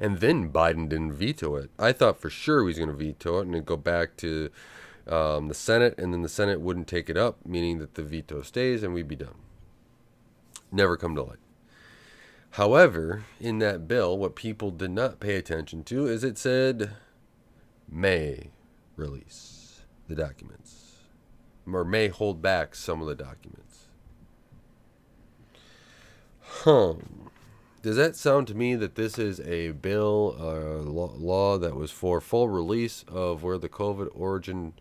And 0.00 0.18
then 0.18 0.50
Biden 0.50 0.88
didn't 0.88 1.12
veto 1.12 1.54
it. 1.54 1.70
I 1.78 1.92
thought 1.92 2.20
for 2.20 2.28
sure 2.28 2.60
he 2.60 2.66
was 2.66 2.78
going 2.78 2.88
to 2.88 2.94
veto 2.94 3.38
it 3.38 3.46
and 3.46 3.64
go 3.64 3.76
back 3.76 4.16
to 4.18 4.50
um, 5.06 5.48
the 5.48 5.54
Senate, 5.54 5.94
and 5.98 6.12
then 6.12 6.22
the 6.22 6.28
Senate 6.28 6.60
wouldn't 6.60 6.88
take 6.88 7.10
it 7.10 7.16
up, 7.16 7.38
meaning 7.44 7.78
that 7.78 7.94
the 7.94 8.02
veto 8.02 8.42
stays 8.42 8.82
and 8.82 8.94
we'd 8.94 9.08
be 9.08 9.16
done. 9.16 9.36
Never 10.72 10.96
come 10.96 11.14
to 11.14 11.22
light. 11.22 11.38
However, 12.52 13.24
in 13.40 13.58
that 13.58 13.88
bill, 13.88 14.16
what 14.16 14.36
people 14.36 14.70
did 14.70 14.92
not 14.92 15.20
pay 15.20 15.36
attention 15.36 15.82
to 15.84 16.06
is 16.06 16.22
it 16.22 16.38
said 16.38 16.92
may 17.88 18.50
release 18.96 19.80
the 20.08 20.14
documents 20.14 20.98
or 21.66 21.84
may 21.84 22.08
hold 22.08 22.40
back 22.40 22.74
some 22.74 23.00
of 23.00 23.08
the 23.08 23.14
documents. 23.14 23.88
Huh. 26.40 26.94
Does 27.82 27.96
that 27.96 28.16
sound 28.16 28.46
to 28.48 28.54
me 28.54 28.76
that 28.76 28.94
this 28.94 29.18
is 29.18 29.40
a 29.40 29.72
bill 29.72 30.36
or 30.40 30.78
uh, 30.78 30.82
law 30.82 31.58
that 31.58 31.74
was 31.74 31.90
for 31.90 32.20
full 32.20 32.48
release 32.48 33.04
of 33.08 33.42
where 33.42 33.58
the 33.58 33.68
COVID 33.68 34.08
origin, 34.14 34.74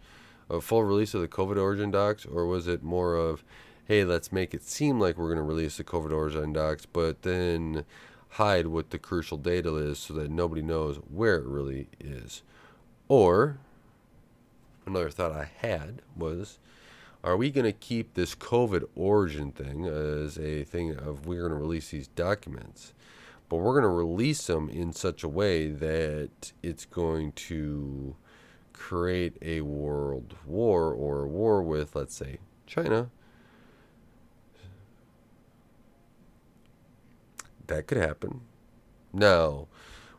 a 0.54 0.62
full 0.62 0.84
release 0.84 1.14
of 1.14 1.22
the 1.22 1.28
COVID 1.28 1.58
origin 1.58 1.92
docs, 1.92 2.26
or 2.26 2.46
was 2.46 2.68
it 2.68 2.84
more 2.84 3.16
of, 3.16 3.44
hey, 3.86 4.04
let's 4.04 4.32
make 4.32 4.54
it 4.54 4.64
seem 4.64 5.00
like 5.00 5.18
we're 5.18 5.34
going 5.34 5.38
to 5.38 5.44
release 5.44 5.78
the 5.78 5.84
COVID 5.84 6.12
origin 6.12 6.54
docs, 6.54 6.86
but 6.86 7.24
then 7.24 7.86
hide 8.30 8.68
what 8.68 8.90
the 8.90 8.98
crucial 8.98 9.38
data 9.38 9.76
is 9.76 10.00
so 10.00 10.14
that 10.14 10.32
nobody 10.32 10.62
knows 10.62 10.98
where 10.98 11.36
it 11.36 11.46
really 11.46 11.88
is? 12.00 12.42
Or 13.08 13.58
another 14.86 15.10
thought 15.10 15.32
I 15.32 15.50
had 15.58 16.02
was, 16.16 16.60
are 17.24 17.38
we 17.38 17.52
going 17.52 17.66
to 17.66 17.72
keep 17.72 18.14
this 18.14 18.36
COVID 18.36 18.84
origin 18.96 19.52
thing 19.52 19.86
as 19.86 20.38
a 20.38 20.64
thing 20.64 20.96
of 20.96 21.26
we're 21.26 21.48
going 21.48 21.52
to 21.52 21.58
release 21.58 21.90
these 21.90 22.08
documents, 22.08 22.94
but 23.50 23.58
we're 23.58 23.80
going 23.80 23.84
to 23.84 23.90
release 23.90 24.48
them 24.48 24.70
in 24.70 24.94
such 24.94 25.24
a 25.24 25.30
way 25.30 25.68
that 25.68 26.52
it's 26.62 26.86
going 26.86 27.32
to 27.34 28.16
create 28.74 29.38
a 29.42 29.62
world 29.62 30.36
war 30.46 30.92
or 30.92 31.24
a 31.24 31.28
war 31.28 31.62
with, 31.64 31.96
let's 31.96 32.16
say, 32.16 32.40
China? 32.68 33.10
That 37.68 37.88
could 37.88 37.98
happen. 37.98 38.42
Now, 39.14 39.68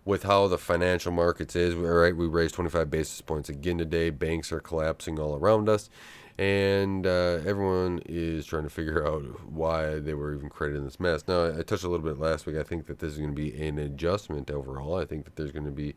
with 0.04 0.22
how 0.22 0.48
the 0.48 0.58
financial 0.58 1.12
markets 1.12 1.56
is, 1.56 1.74
all 1.74 1.80
right, 1.80 2.16
we 2.16 2.26
raised 2.26 2.54
25 2.54 2.90
basis 2.90 3.20
points 3.20 3.48
again 3.48 3.78
today. 3.78 4.10
Banks 4.10 4.52
are 4.52 4.60
collapsing 4.60 5.18
all 5.18 5.36
around 5.36 5.68
us 5.68 5.90
and 6.36 7.06
uh, 7.06 7.38
everyone 7.46 8.02
is 8.06 8.44
trying 8.44 8.64
to 8.64 8.70
figure 8.70 9.06
out 9.06 9.22
why 9.48 10.00
they 10.00 10.14
were 10.14 10.34
even 10.34 10.48
created 10.48 10.78
in 10.78 10.84
this 10.84 10.98
mess. 10.98 11.22
Now, 11.28 11.46
I 11.46 11.62
touched 11.62 11.84
a 11.84 11.88
little 11.88 12.04
bit 12.04 12.18
last 12.18 12.44
week. 12.44 12.56
I 12.56 12.64
think 12.64 12.86
that 12.86 12.98
this 12.98 13.12
is 13.12 13.18
going 13.18 13.30
to 13.30 13.36
be 13.36 13.54
an 13.62 13.78
adjustment 13.78 14.50
overall. 14.50 14.96
I 14.96 15.04
think 15.04 15.24
that 15.26 15.36
there's 15.36 15.52
going 15.52 15.66
to 15.66 15.70
be 15.70 15.94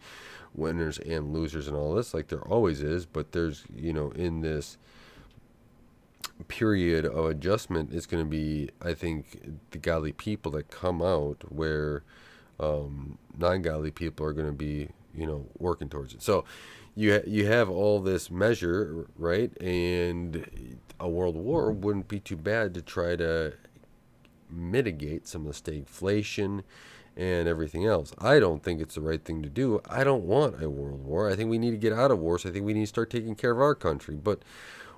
winners 0.53 0.99
and 0.99 1.33
losers 1.33 1.67
and 1.67 1.75
all 1.75 1.95
this, 1.95 2.13
like 2.13 2.27
there 2.27 2.41
always 2.41 2.83
is. 2.83 3.07
But 3.07 3.31
there's, 3.31 3.63
you 3.75 3.93
know, 3.93 4.11
in 4.11 4.41
this 4.41 4.77
period 6.47 7.05
of 7.05 7.25
adjustment, 7.25 7.91
it's 7.91 8.05
going 8.05 8.23
to 8.23 8.29
be, 8.29 8.69
I 8.79 8.93
think, 8.93 9.41
the 9.71 9.79
godly 9.79 10.11
people 10.11 10.51
that 10.51 10.69
come 10.69 11.01
out 11.01 11.51
where 11.51 12.03
um, 12.59 13.17
non 13.35 13.63
godly 13.63 13.89
people 13.89 14.23
are 14.23 14.33
going 14.33 14.47
to 14.47 14.53
be, 14.53 14.89
you 15.15 15.25
know, 15.25 15.47
working 15.57 15.89
towards 15.89 16.13
it. 16.13 16.21
So, 16.21 16.45
you 16.97 17.21
you 17.27 17.45
have 17.45 17.69
all 17.69 17.99
this 18.01 18.31
measure, 18.31 19.05
right? 19.15 19.55
And 19.61 20.79
a 20.99 21.07
world 21.07 21.35
war 21.35 21.71
wouldn't 21.71 22.07
be 22.07 22.19
too 22.19 22.35
bad 22.35 22.73
to 22.73 22.81
try 22.81 23.15
to 23.15 23.53
mitigate 24.49 25.27
some 25.27 25.45
of 25.45 25.63
the 25.63 25.71
stagflation 25.71 26.63
and 27.15 27.47
everything 27.47 27.85
else. 27.85 28.13
I 28.17 28.39
don't 28.39 28.63
think 28.63 28.81
it's 28.81 28.95
the 28.95 29.01
right 29.01 29.23
thing 29.23 29.43
to 29.43 29.49
do. 29.49 29.79
I 29.87 30.03
don't 30.03 30.23
want 30.23 30.61
a 30.61 30.69
world 30.71 31.05
war. 31.05 31.29
I 31.29 31.35
think 31.35 31.51
we 31.51 31.59
need 31.59 31.71
to 31.71 31.77
get 31.77 31.93
out 31.93 32.09
of 32.09 32.17
wars. 32.17 32.47
I 32.47 32.49
think 32.49 32.65
we 32.65 32.73
need 32.73 32.81
to 32.81 32.87
start 32.87 33.11
taking 33.11 33.35
care 33.35 33.51
of 33.51 33.61
our 33.61 33.75
country. 33.75 34.15
But 34.15 34.41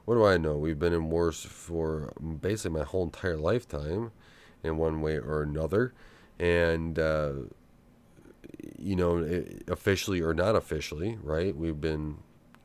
what 0.05 0.15
do 0.15 0.23
I 0.25 0.37
know? 0.37 0.55
We've 0.55 0.79
been 0.79 0.93
in 0.93 1.09
wars 1.09 1.43
for 1.43 2.13
basically 2.41 2.79
my 2.79 2.85
whole 2.85 3.03
entire 3.03 3.37
lifetime 3.37 4.11
in 4.63 4.77
one 4.77 5.01
way 5.01 5.17
or 5.17 5.41
another. 5.43 5.93
And 6.39 6.97
uh, 6.97 7.33
you 8.81 8.95
know, 8.95 9.43
officially 9.67 10.21
or 10.21 10.33
not 10.33 10.55
officially, 10.55 11.17
right? 11.21 11.55
We've 11.55 11.79
been 11.79 12.17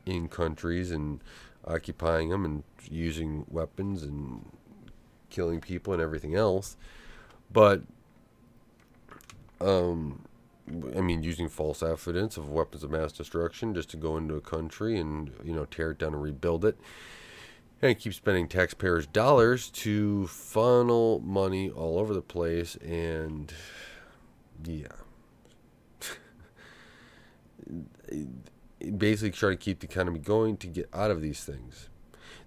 in 0.05 0.27
countries 0.27 0.91
and 0.91 1.19
occupying 1.65 2.29
them 2.29 2.45
and 2.45 2.63
using 2.89 3.45
weapons 3.49 4.03
and 4.03 4.45
killing 5.29 5.59
people 5.59 5.93
and 5.93 6.01
everything 6.01 6.35
else. 6.35 6.77
But, 7.51 7.81
um, 9.59 10.25
I 10.95 11.01
mean, 11.01 11.23
using 11.23 11.49
false 11.49 11.83
evidence 11.83 12.37
of 12.37 12.49
weapons 12.49 12.83
of 12.83 12.91
mass 12.91 13.11
destruction 13.11 13.73
just 13.73 13.89
to 13.89 13.97
go 13.97 14.17
into 14.17 14.35
a 14.35 14.41
country 14.41 14.97
and, 14.97 15.31
you 15.43 15.53
know, 15.53 15.65
tear 15.65 15.91
it 15.91 15.99
down 15.99 16.13
and 16.13 16.21
rebuild 16.21 16.65
it. 16.65 16.77
And 17.81 17.99
keep 17.99 18.13
spending 18.13 18.47
taxpayers' 18.47 19.05
dollars 19.05 19.69
to 19.69 20.27
funnel 20.27 21.19
money 21.19 21.69
all 21.69 21.99
over 21.99 22.13
the 22.13 22.21
place. 22.21 22.77
And, 22.77 23.53
yeah 24.63 24.87
basically 28.97 29.31
try 29.31 29.49
to 29.51 29.55
keep 29.55 29.79
the 29.79 29.87
economy 29.87 30.19
going 30.19 30.57
to 30.57 30.67
get 30.67 30.89
out 30.93 31.11
of 31.11 31.21
these 31.21 31.43
things. 31.43 31.89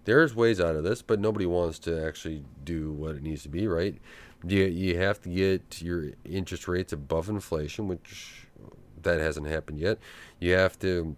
There's 0.05 0.35
ways 0.35 0.61
out 0.61 0.77
of 0.77 0.85
this, 0.85 1.03
but 1.03 1.21
nobody 1.21 1.47
wants 1.47 1.79
to 1.81 2.07
actually 2.07 2.45
do 2.65 2.93
what 2.93 3.17
it 3.17 3.23
needs 3.23 3.43
to 3.43 3.49
be, 3.49 3.69
right? 3.69 3.99
You, 4.47 4.65
you 4.65 4.97
have 4.99 5.21
to 5.23 5.29
get 5.29 5.83
your 5.83 6.13
interest 6.25 6.69
rates 6.69 6.93
above 6.93 7.29
inflation, 7.29 7.89
which 7.89 8.47
that 9.03 9.21
hasn't 9.21 9.47
happened 9.47 9.81
yet. 9.81 9.99
You 10.41 10.55
have 10.55 10.79
to, 10.79 11.17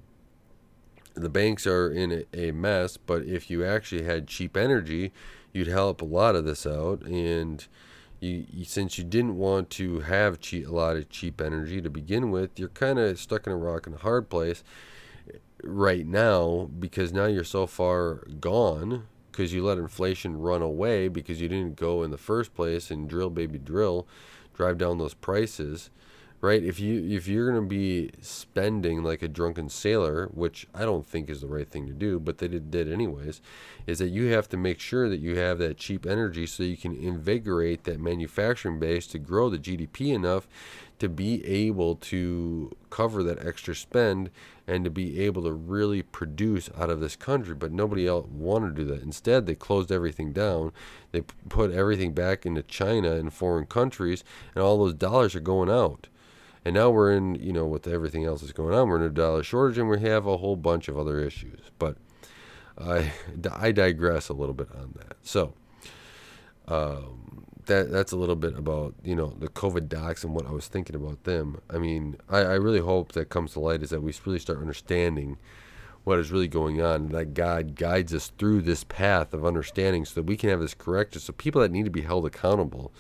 the 1.15 1.29
banks 1.29 1.67
are 1.67 1.91
in 1.91 2.25
a, 2.33 2.49
a 2.49 2.53
mess, 2.53 2.97
but 2.97 3.23
if 3.25 3.51
you 3.51 3.65
actually 3.65 4.05
had 4.05 4.27
cheap 4.27 4.57
energy, 4.57 5.13
you'd 5.53 5.69
help 5.69 6.03
a 6.03 6.07
lot 6.07 6.35
of 6.35 6.45
this 6.45 6.67
out. 6.67 7.03
And 7.03 7.67
you, 8.21 8.47
you, 8.53 8.65
since 8.65 8.99
you 8.99 9.05
didn't 9.05 9.37
want 9.37 9.71
to 9.71 10.01
have 10.01 10.39
a 10.53 10.65
lot 10.67 10.97
of 10.97 11.09
cheap 11.09 11.41
energy 11.41 11.81
to 11.81 11.91
begin 11.91 12.31
with, 12.31 12.59
you're 12.59 12.69
kind 12.69 12.99
of 12.99 13.19
stuck 13.19 13.47
in 13.47 13.53
a 13.53 13.57
rock 13.57 13.87
and 13.87 13.97
a 13.97 14.01
hard 14.01 14.29
place 14.29 14.63
right 15.63 16.07
now 16.07 16.69
because 16.79 17.13
now 17.13 17.27
you're 17.27 17.45
so 17.45 17.67
far 17.67 18.27
gone 18.41 19.07
because 19.31 19.53
you 19.53 19.65
let 19.65 19.79
inflation 19.79 20.39
run 20.39 20.63
away 20.63 21.09
because 21.09 21.41
you 21.41 21.49
didn't 21.49 21.77
go 21.77 22.03
in 22.03 22.11
the 22.11 22.19
first 22.19 22.55
place 22.55 22.91
and 22.91 23.09
drill 23.09 23.31
baby 23.31 23.59
drill 23.59 24.07
drive 24.55 24.79
down 24.79 24.99
those 24.99 25.15
prices 25.15 25.91
right? 26.41 26.63
If 26.63 26.81
you 26.81 27.07
if 27.09 27.29
you're 27.29 27.51
going 27.51 27.63
to 27.63 27.69
be 27.69 28.11
spending 28.21 29.03
like 29.03 29.23
a 29.23 29.29
drunken 29.29 29.69
sailor, 29.69 30.27
which 30.33 30.67
I 30.75 30.81
don't 30.81 31.07
think 31.07 31.29
is 31.29 31.41
the 31.41 31.47
right 31.47 31.69
thing 31.69 31.87
to 31.87 31.93
do, 31.93 32.19
but 32.19 32.39
they 32.39 32.49
did, 32.49 32.71
did 32.71 32.91
anyways, 32.91 33.43
is 33.87 33.99
that 33.99 34.09
you 34.09 34.33
have 34.33 34.49
to 34.51 34.57
make 34.57 34.81
sure 34.81 35.09
that 35.09 35.21
you 35.21 35.37
have 35.37 35.59
that 35.59 35.77
cheap 35.77 36.07
energy 36.07 36.47
so 36.47 36.63
you 36.63 36.77
can 36.77 36.95
invigorate 36.95 37.85
that 37.85 38.01
manufacturing 38.01 38.79
base 38.79 39.07
to 39.09 39.19
grow 39.19 39.51
the 39.51 39.59
GDP 39.59 40.15
enough 40.15 40.49
to 40.99 41.09
be 41.09 41.45
able 41.47 41.97
to 41.97 42.77
cover 42.91 43.23
that 43.23 43.45
extra 43.45 43.75
spend 43.75 44.31
and 44.67 44.85
to 44.85 44.91
be 44.91 45.19
able 45.21 45.43
to 45.43 45.53
really 45.53 46.03
produce 46.03 46.69
out 46.79 46.91
of 46.91 47.01
this 47.01 47.17
country. 47.17 47.55
But 47.55 47.73
nobody 47.73 48.07
else 48.07 48.27
wanted 48.31 48.77
to 48.77 48.85
do 48.85 48.91
that. 48.91 49.03
Instead, 49.03 49.47
they 49.47 49.55
closed 49.55 49.91
everything 49.91 50.33
down. 50.33 50.73
They 51.11 51.23
put 51.49 51.73
everything 51.73 52.13
back 52.13 52.45
into 52.45 52.63
China 52.63 53.13
and 53.13 53.33
foreign 53.33 53.65
countries, 53.67 54.25
and 54.55 54.63
all 54.63 54.79
those 54.79 54.95
dollars 54.95 55.35
are 55.35 55.41
going 55.41 55.71
out. 55.71 56.09
And 56.65 56.75
now 56.75 56.91
we're 56.91 57.13
in, 57.13 57.37
you 57.37 57.53
know, 57.53 57.67
with 57.67 57.87
everything 57.87 58.25
else 58.25 58.43
that's 58.43 58.53
going 58.53 58.75
on, 58.75 58.89
we're 58.89 58.97
in 58.97 59.03
a 59.03 59.11
dollar 59.11 59.43
shortage 59.43 59.79
and 59.79 59.89
we 59.89 60.01
have 60.01 60.27
a 60.27 60.37
whole 60.37 60.57
bunch 60.57 60.89
of 60.89 60.99
other 60.99 61.19
issues. 61.19 61.61
But 61.79 61.97
I, 62.79 63.13
I 63.53 63.73
digress 63.73 64.29
a 64.29 64.35
little 64.35 64.55
bit 64.55 64.69
on 64.75 64.95
that. 64.99 65.17
So, 65.23 65.55
um, 66.69 67.47
that 67.67 67.91
that's 67.91 68.13
a 68.13 68.17
little 68.17 68.37
bit 68.37 68.57
about 68.57 68.95
you 69.05 69.15
know 69.15 69.35
the 69.39 69.49
COVID 69.49 69.89
docs 69.89 70.25
and 70.25 70.35
what 70.35 70.47
I 70.47 70.51
was 70.51 70.67
thinking 70.67 70.97
about 70.97 71.25
them. 71.25 71.61
I 71.71 71.79
mean, 71.79 72.17
I, 72.29 72.39
I 72.39 72.55
really 72.55 72.81
hope 72.81 73.13
that 73.13 73.29
comes 73.29 73.53
to 73.53 73.61
light 73.61 73.83
is 73.83 73.91
that 73.91 74.03
we 74.03 74.13
really 74.25 74.39
start 74.39 74.61
understanding 74.61 75.39
what 76.05 76.19
is 76.19 76.33
really 76.33 76.49
going 76.49 76.81
on, 76.81 77.03
and 77.03 77.11
that 77.11 77.35
God 77.35 77.75
guides 77.75 78.15
us 78.15 78.33
through 78.39 78.63
this 78.63 78.85
path 78.85 79.35
of 79.35 79.45
understanding, 79.45 80.05
so 80.05 80.15
that 80.17 80.27
we 80.27 80.37
can 80.37 80.49
have 80.49 80.61
this 80.61 80.75
corrected. 80.75 81.23
So 81.23 81.33
people 81.33 81.61
that 81.61 81.71
need 81.71 81.85
to 81.85 81.91
be 81.91 82.03
held 82.03 82.27
accountable 82.27 82.93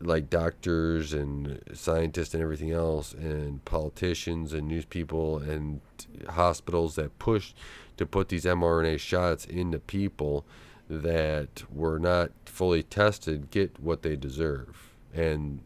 like 0.00 0.30
doctors 0.30 1.12
and 1.12 1.60
scientists 1.74 2.34
and 2.34 2.42
everything 2.42 2.70
else, 2.70 3.12
and 3.12 3.64
politicians 3.64 4.52
and 4.52 4.68
news 4.68 4.84
people 4.84 5.38
and 5.38 5.80
hospitals 6.28 6.94
that 6.96 7.18
push 7.18 7.52
to 7.96 8.06
put 8.06 8.28
these 8.28 8.44
mRNA 8.44 8.98
shots 9.00 9.44
into 9.44 9.78
people 9.78 10.44
that 10.88 11.64
were 11.70 11.98
not 11.98 12.30
fully 12.44 12.82
tested 12.82 13.50
get 13.50 13.78
what 13.80 14.02
they 14.02 14.16
deserve. 14.16 14.94
And 15.12 15.60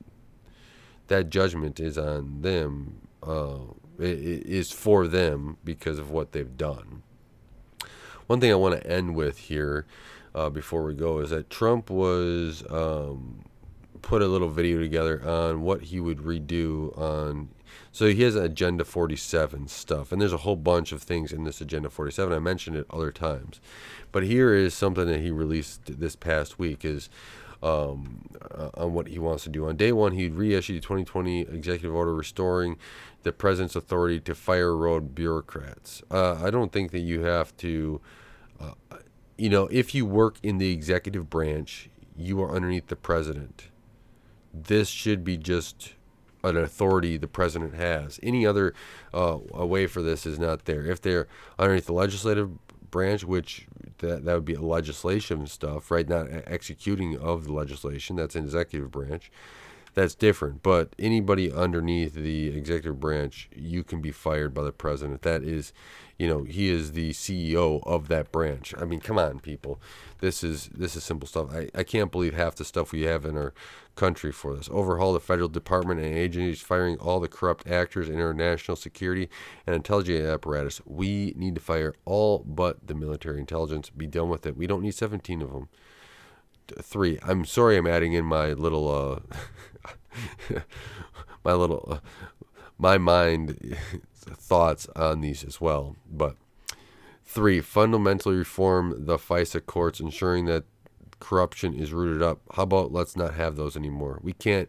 that 1.08 1.30
judgment 1.30 1.78
is 1.78 1.98
on 1.98 2.42
them, 2.42 3.06
uh, 3.22 3.58
it, 3.98 4.18
it 4.18 4.46
is 4.46 4.72
for 4.72 5.06
them 5.06 5.58
because 5.64 5.98
of 5.98 6.10
what 6.10 6.32
they've 6.32 6.56
done. 6.56 7.02
One 8.26 8.40
thing 8.40 8.50
I 8.50 8.56
want 8.56 8.80
to 8.80 8.90
end 8.90 9.14
with 9.14 9.38
here 9.38 9.84
uh, 10.34 10.48
before 10.48 10.84
we 10.84 10.94
go 10.94 11.18
is 11.18 11.30
that 11.30 11.50
Trump 11.50 11.90
was 11.90 12.64
um, 12.70 13.44
put 14.02 14.20
a 14.20 14.26
little 14.26 14.50
video 14.50 14.80
together 14.80 15.26
on 15.26 15.62
what 15.62 15.84
he 15.84 16.00
would 16.00 16.18
redo 16.18 16.96
on. 16.98 17.48
So 17.92 18.06
he 18.06 18.22
has 18.22 18.34
Agenda 18.34 18.84
47 18.84 19.68
stuff, 19.68 20.12
and 20.12 20.20
there's 20.20 20.32
a 20.32 20.38
whole 20.38 20.56
bunch 20.56 20.92
of 20.92 21.02
things 21.02 21.32
in 21.32 21.44
this 21.44 21.60
Agenda 21.60 21.88
47. 21.88 22.32
I 22.32 22.38
mentioned 22.38 22.76
it 22.76 22.86
other 22.90 23.10
times, 23.10 23.60
but 24.10 24.24
here 24.24 24.52
is 24.54 24.74
something 24.74 25.06
that 25.06 25.20
he 25.20 25.30
released 25.30 26.00
this 26.00 26.16
past 26.16 26.58
week 26.58 26.84
is 26.84 27.08
um, 27.62 28.22
uh, 28.50 28.70
on 28.74 28.92
what 28.92 29.06
he 29.06 29.18
wants 29.18 29.44
to 29.44 29.48
do. 29.48 29.68
On 29.68 29.76
day 29.76 29.92
one, 29.92 30.12
he 30.12 30.28
reissued 30.28 30.76
the 30.76 30.80
2020 30.80 31.42
executive 31.42 31.94
order 31.94 32.14
restoring 32.14 32.76
the 33.22 33.32
president's 33.32 33.76
authority 33.76 34.18
to 34.20 34.34
fire 34.34 34.76
road 34.76 35.14
bureaucrats. 35.14 36.02
Uh, 36.10 36.42
I 36.42 36.50
don't 36.50 36.72
think 36.72 36.90
that 36.90 37.00
you 37.00 37.22
have 37.22 37.56
to. 37.58 38.00
Uh, 38.60 38.72
you 39.38 39.48
know, 39.48 39.68
if 39.70 39.94
you 39.94 40.04
work 40.04 40.36
in 40.42 40.58
the 40.58 40.72
executive 40.72 41.30
branch, 41.30 41.88
you 42.16 42.40
are 42.42 42.54
underneath 42.54 42.88
the 42.88 42.96
president 42.96 43.68
this 44.52 44.88
should 44.88 45.24
be 45.24 45.36
just 45.36 45.94
an 46.44 46.56
authority 46.56 47.16
the 47.16 47.28
president 47.28 47.74
has. 47.74 48.18
Any 48.22 48.46
other 48.46 48.74
uh, 49.14 49.38
way 49.52 49.86
for 49.86 50.02
this 50.02 50.26
is 50.26 50.38
not 50.38 50.64
there. 50.64 50.84
If 50.84 51.00
they're 51.00 51.28
underneath 51.58 51.86
the 51.86 51.92
legislative 51.92 52.50
branch, 52.90 53.24
which 53.24 53.66
that, 53.98 54.24
that 54.24 54.34
would 54.34 54.44
be 54.44 54.56
legislation 54.56 55.46
stuff, 55.46 55.90
right? 55.90 56.08
Not 56.08 56.26
executing 56.46 57.18
of 57.18 57.44
the 57.44 57.52
legislation. 57.52 58.16
That's 58.16 58.34
an 58.36 58.44
executive 58.44 58.90
branch. 58.90 59.30
That's 59.94 60.14
different. 60.14 60.62
But 60.62 60.94
anybody 60.98 61.52
underneath 61.52 62.14
the 62.14 62.48
executive 62.48 62.98
branch, 62.98 63.50
you 63.54 63.84
can 63.84 64.00
be 64.00 64.10
fired 64.10 64.54
by 64.54 64.62
the 64.62 64.72
president. 64.72 65.22
That 65.22 65.42
is, 65.42 65.74
you 66.18 66.26
know, 66.26 66.44
he 66.44 66.70
is 66.70 66.92
the 66.92 67.10
CEO 67.10 67.82
of 67.86 68.08
that 68.08 68.32
branch. 68.32 68.74
I 68.78 68.86
mean, 68.86 69.00
come 69.00 69.18
on, 69.18 69.40
people. 69.40 69.80
This 70.20 70.42
is 70.42 70.70
this 70.72 70.96
is 70.96 71.04
simple 71.04 71.28
stuff. 71.28 71.52
I, 71.52 71.68
I 71.74 71.82
can't 71.82 72.10
believe 72.10 72.32
half 72.34 72.54
the 72.54 72.64
stuff 72.64 72.92
we 72.92 73.02
have 73.02 73.26
in 73.26 73.36
our 73.36 73.52
country 73.94 74.32
for 74.32 74.56
this. 74.56 74.70
Overhaul 74.72 75.12
the 75.12 75.20
federal 75.20 75.48
department 75.48 76.00
and 76.00 76.16
agencies, 76.16 76.62
firing 76.62 76.96
all 76.96 77.20
the 77.20 77.28
corrupt 77.28 77.68
actors 77.68 78.08
in 78.08 78.18
our 78.18 78.32
national 78.32 78.76
security 78.76 79.28
and 79.66 79.76
intelligence 79.76 80.26
apparatus. 80.26 80.80
We 80.86 81.34
need 81.36 81.56
to 81.56 81.60
fire 81.60 81.94
all 82.06 82.38
but 82.38 82.86
the 82.86 82.94
military 82.94 83.40
intelligence. 83.40 83.90
Be 83.90 84.06
done 84.06 84.30
with 84.30 84.46
it. 84.46 84.56
We 84.56 84.66
don't 84.66 84.82
need 84.82 84.94
17 84.94 85.42
of 85.42 85.52
them. 85.52 85.68
Three. 86.80 87.18
I'm 87.22 87.44
sorry 87.44 87.76
I'm 87.76 87.86
adding 87.86 88.12
in 88.12 88.24
my 88.24 88.52
little, 88.52 89.24
uh, 90.50 90.54
my 91.44 91.52
little, 91.52 91.88
uh, 91.90 91.98
my 92.78 92.98
mind 92.98 93.76
thoughts 94.14 94.86
on 94.96 95.20
these 95.20 95.44
as 95.44 95.60
well. 95.60 95.96
But 96.10 96.36
three, 97.24 97.60
fundamentally 97.60 98.36
reform 98.36 99.06
the 99.06 99.16
FISA 99.16 99.64
courts, 99.66 100.00
ensuring 100.00 100.46
that 100.46 100.64
corruption 101.20 101.74
is 101.74 101.92
rooted 101.92 102.22
up. 102.22 102.40
How 102.54 102.64
about 102.64 102.92
let's 102.92 103.16
not 103.16 103.34
have 103.34 103.56
those 103.56 103.76
anymore? 103.76 104.18
We 104.22 104.32
can't. 104.32 104.68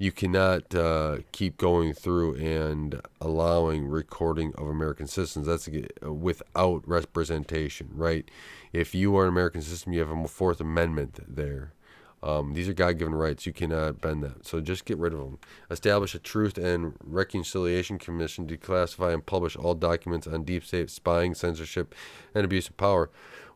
You 0.00 0.12
cannot 0.12 0.74
uh, 0.74 1.18
keep 1.30 1.58
going 1.58 1.92
through 1.92 2.36
and 2.36 3.02
allowing 3.20 3.86
recording 3.86 4.54
of 4.56 4.66
American 4.66 5.06
citizens. 5.06 5.46
That's 5.46 5.68
without 6.00 6.88
representation, 6.88 7.90
right? 7.92 8.26
If 8.72 8.94
you 8.94 9.14
are 9.18 9.24
an 9.24 9.28
American 9.28 9.60
citizen, 9.60 9.92
you 9.92 10.00
have 10.00 10.10
a 10.10 10.26
Fourth 10.26 10.58
Amendment 10.58 11.20
there. 11.28 11.74
Um, 12.22 12.54
these 12.54 12.66
are 12.66 12.72
God 12.72 12.96
given 12.98 13.14
rights. 13.14 13.44
You 13.44 13.52
cannot 13.52 14.00
bend 14.00 14.22
that. 14.22 14.46
So 14.46 14.62
just 14.62 14.86
get 14.86 14.96
rid 14.96 15.12
of 15.12 15.18
them. 15.18 15.38
Establish 15.70 16.14
a 16.14 16.18
Truth 16.18 16.56
and 16.56 16.94
Reconciliation 17.04 17.98
Commission 17.98 18.48
to 18.48 18.56
classify 18.56 19.12
and 19.12 19.24
publish 19.24 19.54
all 19.54 19.74
documents 19.74 20.26
on 20.26 20.44
deep 20.44 20.64
state 20.64 20.88
spying, 20.88 21.34
censorship, 21.34 21.94
and 22.34 22.46
abuse 22.46 22.68
of 22.68 22.78
power. 22.78 23.10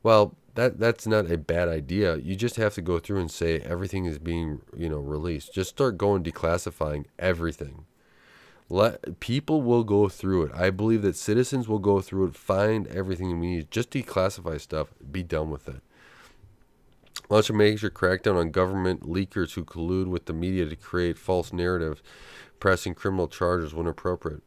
Well, 0.04 0.36
that 0.54 0.78
that's 0.78 1.06
not 1.06 1.30
a 1.30 1.38
bad 1.38 1.68
idea. 1.68 2.16
You 2.16 2.36
just 2.36 2.56
have 2.56 2.74
to 2.74 2.82
go 2.82 3.00
through 3.00 3.20
and 3.20 3.30
say 3.30 3.58
everything 3.60 4.04
is 4.04 4.20
being 4.20 4.60
you 4.76 4.88
know 4.88 4.98
released. 4.98 5.52
Just 5.52 5.70
start 5.70 5.98
going 5.98 6.22
declassifying 6.22 7.06
everything. 7.18 7.86
Let 8.68 9.18
people 9.18 9.62
will 9.62 9.82
go 9.82 10.08
through 10.08 10.44
it. 10.44 10.52
I 10.54 10.70
believe 10.70 11.02
that 11.02 11.16
citizens 11.16 11.68
will 11.68 11.80
go 11.80 12.00
through 12.00 12.26
it, 12.26 12.36
find 12.36 12.86
everything 12.86 13.40
we 13.40 13.48
need. 13.56 13.70
Just 13.70 13.90
declassify 13.90 14.60
stuff. 14.60 14.88
Be 15.10 15.22
done 15.22 15.50
with 15.50 15.68
it. 15.68 15.82
Launch 17.30 17.50
a 17.50 17.54
major 17.54 17.90
crackdown 17.90 18.36
on 18.36 18.50
government 18.50 19.02
leakers 19.02 19.54
who 19.54 19.64
collude 19.64 20.06
with 20.06 20.26
the 20.26 20.32
media 20.32 20.66
to 20.66 20.76
create 20.76 21.18
false 21.18 21.52
narratives, 21.52 22.02
pressing 22.60 22.94
criminal 22.94 23.28
charges 23.28 23.74
when 23.74 23.86
appropriate. 23.86 24.42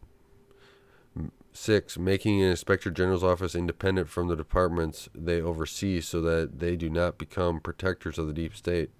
Six, 1.59 1.97
making 1.97 2.43
an 2.43 2.51
inspector 2.51 2.91
general's 2.91 3.23
office 3.23 3.55
independent 3.55 4.09
from 4.09 4.27
the 4.27 4.35
departments 4.35 5.09
they 5.15 5.41
oversee 5.41 5.99
so 6.01 6.21
that 6.21 6.59
they 6.59 6.75
do 6.75 6.87
not 6.87 7.17
become 7.17 7.59
protectors 7.59 8.19
of 8.19 8.27
the 8.27 8.33
deep 8.33 8.55
state. 8.55 8.91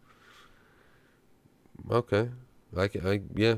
Okay. 1.89 2.29
I, 2.75 2.89
I 3.05 3.21
yeah. 3.35 3.57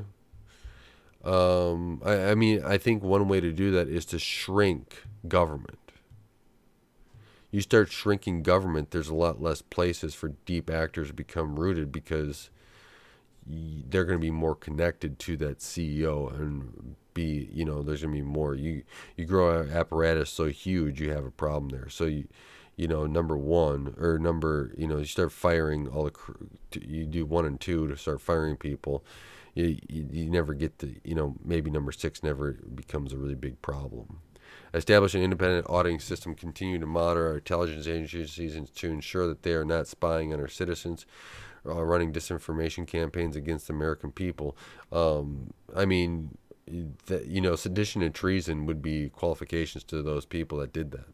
Um, 1.24 2.02
I, 2.04 2.30
I 2.30 2.34
mean, 2.34 2.62
I 2.62 2.76
think 2.76 3.02
one 3.02 3.26
way 3.26 3.40
to 3.40 3.52
do 3.52 3.70
that 3.70 3.88
is 3.88 4.04
to 4.04 4.18
shrink 4.18 5.02
government. 5.26 5.92
You 7.50 7.62
start 7.62 7.90
shrinking 7.90 8.42
government, 8.42 8.90
there's 8.90 9.08
a 9.08 9.14
lot 9.14 9.40
less 9.40 9.62
places 9.62 10.14
for 10.14 10.34
deep 10.44 10.68
actors 10.68 11.08
to 11.08 11.14
become 11.14 11.58
rooted 11.58 11.90
because 11.90 12.50
they're 13.46 14.04
going 14.04 14.18
to 14.18 14.22
be 14.22 14.30
more 14.30 14.54
connected 14.54 15.18
to 15.20 15.38
that 15.38 15.60
CEO 15.60 16.38
and 16.38 16.96
be 17.14 17.48
you 17.52 17.64
know 17.64 17.82
there's 17.82 18.02
gonna 18.02 18.14
be 18.14 18.22
more. 18.22 18.54
You 18.54 18.82
you 19.16 19.24
grow 19.24 19.60
an 19.60 19.70
apparatus 19.70 20.30
so 20.30 20.46
huge 20.46 21.00
you 21.00 21.10
have 21.10 21.24
a 21.24 21.30
problem 21.30 21.68
there. 21.70 21.88
So 21.88 22.04
you 22.04 22.28
you 22.76 22.88
know 22.88 23.06
number 23.06 23.36
one 23.36 23.94
or 23.98 24.18
number 24.18 24.72
you 24.76 24.86
know 24.86 24.98
you 24.98 25.04
start 25.04 25.32
firing 25.32 25.88
all 25.88 26.04
the 26.04 26.12
you 26.80 27.04
do 27.04 27.26
one 27.26 27.44
and 27.44 27.60
two 27.60 27.86
to 27.88 27.96
start 27.96 28.20
firing 28.20 28.56
people 28.56 29.04
you, 29.54 29.78
you, 29.88 30.08
you 30.10 30.30
never 30.30 30.54
get 30.54 30.78
the 30.78 30.96
you 31.04 31.14
know 31.14 31.36
maybe 31.44 31.70
number 31.70 31.92
six 31.92 32.22
never 32.22 32.52
becomes 32.74 33.12
a 33.12 33.16
really 33.16 33.34
big 33.34 33.60
problem. 33.62 34.20
Establish 34.72 35.14
an 35.14 35.22
independent 35.22 35.66
auditing 35.68 35.98
system 35.98 36.34
continue 36.34 36.78
to 36.78 36.86
monitor 36.86 37.28
our 37.28 37.34
intelligence 37.36 37.86
agencies 37.88 38.56
to 38.74 38.90
ensure 38.90 39.26
that 39.26 39.42
they 39.42 39.52
are 39.52 39.64
not 39.64 39.88
spying 39.88 40.32
on 40.32 40.40
our 40.40 40.48
citizens 40.48 41.06
uh, 41.66 41.82
running 41.84 42.12
disinformation 42.12 42.86
campaigns 42.86 43.36
against 43.36 43.66
the 43.66 43.72
American 43.72 44.12
people. 44.12 44.56
Um, 44.92 45.52
I 45.74 45.84
mean, 45.84 46.36
that 47.06 47.26
you 47.26 47.40
know 47.40 47.56
sedition 47.56 48.02
and 48.02 48.14
treason 48.14 48.66
would 48.66 48.82
be 48.82 49.08
qualifications 49.10 49.84
to 49.84 50.02
those 50.02 50.24
people 50.26 50.58
that 50.58 50.72
did 50.72 50.90
that. 50.92 51.06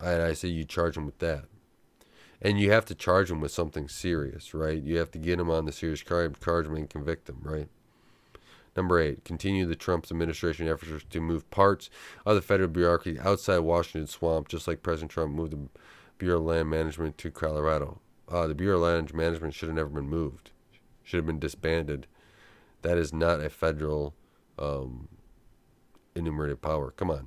And 0.00 0.22
I 0.22 0.32
say 0.32 0.48
you 0.48 0.64
charge 0.64 0.94
them 0.94 1.04
with 1.06 1.18
that. 1.18 1.44
and 2.40 2.58
you 2.60 2.70
have 2.70 2.84
to 2.86 2.94
charge 2.94 3.28
them 3.28 3.40
with 3.40 3.52
something 3.52 3.88
serious, 3.88 4.54
right? 4.54 4.82
You 4.82 4.96
have 4.98 5.10
to 5.12 5.18
get 5.18 5.36
them 5.38 5.50
on 5.50 5.64
the 5.66 5.72
serious 5.72 6.02
crime 6.02 6.34
charge 6.42 6.66
them 6.66 6.76
and 6.76 6.88
convict 6.90 7.26
them, 7.26 7.40
right? 7.42 7.68
Number 8.76 9.00
eight, 9.00 9.24
continue 9.24 9.64
the 9.66 9.74
Trump 9.74 10.06
administration 10.10 10.68
efforts 10.68 11.04
to 11.08 11.20
move 11.20 11.48
parts 11.50 11.88
of 12.26 12.34
the 12.36 12.42
federal 12.42 12.68
bureaucracy 12.68 13.18
outside 13.18 13.58
Washington 13.60 14.06
swamp, 14.06 14.48
just 14.48 14.68
like 14.68 14.82
President 14.82 15.10
Trump 15.10 15.34
moved 15.34 15.52
the 15.52 15.68
Bureau 16.18 16.38
of 16.38 16.44
Land 16.44 16.70
Management 16.70 17.16
to 17.18 17.30
Colorado. 17.30 18.00
Uh, 18.28 18.46
the 18.46 18.54
Bureau 18.54 18.76
of 18.76 18.82
Land 18.82 19.14
Management 19.14 19.54
should 19.54 19.68
have 19.68 19.76
never 19.76 19.88
been 19.88 20.08
moved, 20.08 20.50
should 21.02 21.18
have 21.18 21.26
been 21.26 21.38
disbanded. 21.38 22.06
That 22.86 22.98
is 22.98 23.12
not 23.12 23.40
a 23.40 23.50
federal 23.50 24.14
um, 24.60 25.08
enumerated 26.14 26.62
power. 26.62 26.92
Come 26.92 27.10
on. 27.10 27.26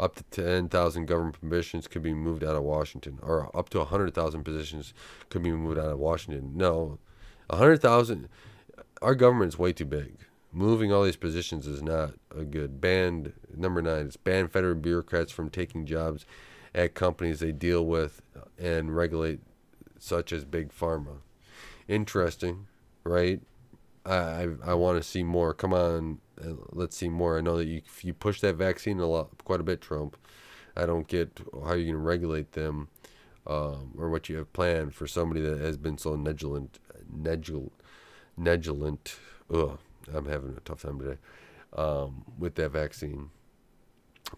Up 0.00 0.16
to 0.16 0.24
10,000 0.24 1.06
government 1.06 1.40
positions 1.40 1.86
could 1.86 2.02
be 2.02 2.12
moved 2.12 2.42
out 2.42 2.56
of 2.56 2.64
Washington, 2.64 3.20
or 3.22 3.56
up 3.56 3.68
to 3.68 3.78
100,000 3.78 4.42
positions 4.42 4.92
could 5.30 5.44
be 5.44 5.52
moved 5.52 5.78
out 5.78 5.92
of 5.92 6.00
Washington. 6.00 6.56
No, 6.56 6.98
100,000 7.46 8.28
our 9.00 9.14
government's 9.14 9.60
way 9.60 9.72
too 9.72 9.84
big. 9.84 10.16
Moving 10.52 10.92
all 10.92 11.04
these 11.04 11.16
positions 11.16 11.68
is 11.68 11.80
not 11.80 12.14
a 12.36 12.42
good. 12.42 12.80
Ban 12.80 13.32
number 13.56 13.80
nine 13.80 14.06
it's 14.06 14.16
ban 14.16 14.48
federal 14.48 14.74
bureaucrats 14.74 15.30
from 15.30 15.50
taking 15.50 15.86
jobs 15.86 16.26
at 16.74 16.94
companies 16.94 17.38
they 17.38 17.52
deal 17.52 17.86
with 17.86 18.22
and 18.58 18.96
regulate, 18.96 19.38
such 20.00 20.32
as 20.32 20.44
big 20.44 20.72
pharma. 20.72 21.18
Interesting, 21.86 22.66
right? 23.04 23.40
I 24.06 24.48
I, 24.64 24.74
want 24.74 25.02
to 25.02 25.08
see 25.08 25.22
more. 25.24 25.52
Come 25.52 25.72
on, 25.72 26.18
uh, 26.42 26.52
let's 26.70 26.96
see 26.96 27.08
more. 27.08 27.38
I 27.38 27.40
know 27.40 27.56
that 27.56 27.66
you 27.66 27.82
you 28.02 28.14
push 28.14 28.40
that 28.40 28.56
vaccine 28.56 29.00
a 29.00 29.06
lot, 29.06 29.44
quite 29.44 29.60
a 29.60 29.64
bit, 29.64 29.80
Trump. 29.80 30.16
I 30.76 30.86
don't 30.86 31.08
get 31.08 31.40
how 31.64 31.74
you 31.74 31.86
can 31.86 32.02
regulate 32.02 32.52
them, 32.52 32.88
um, 33.46 33.92
or 33.98 34.10
what 34.10 34.28
you 34.28 34.36
have 34.36 34.52
planned 34.52 34.94
for 34.94 35.06
somebody 35.06 35.40
that 35.40 35.58
has 35.58 35.76
been 35.76 35.98
so 35.98 36.16
negligent, 36.16 36.78
negligent 37.10 37.72
negligent. 38.36 39.16
Ugh, 39.52 39.78
I'm 40.12 40.26
having 40.26 40.56
a 40.56 40.60
tough 40.60 40.82
time 40.82 40.98
today 40.98 41.18
um, 41.76 42.24
with 42.38 42.54
that 42.56 42.70
vaccine. 42.70 43.30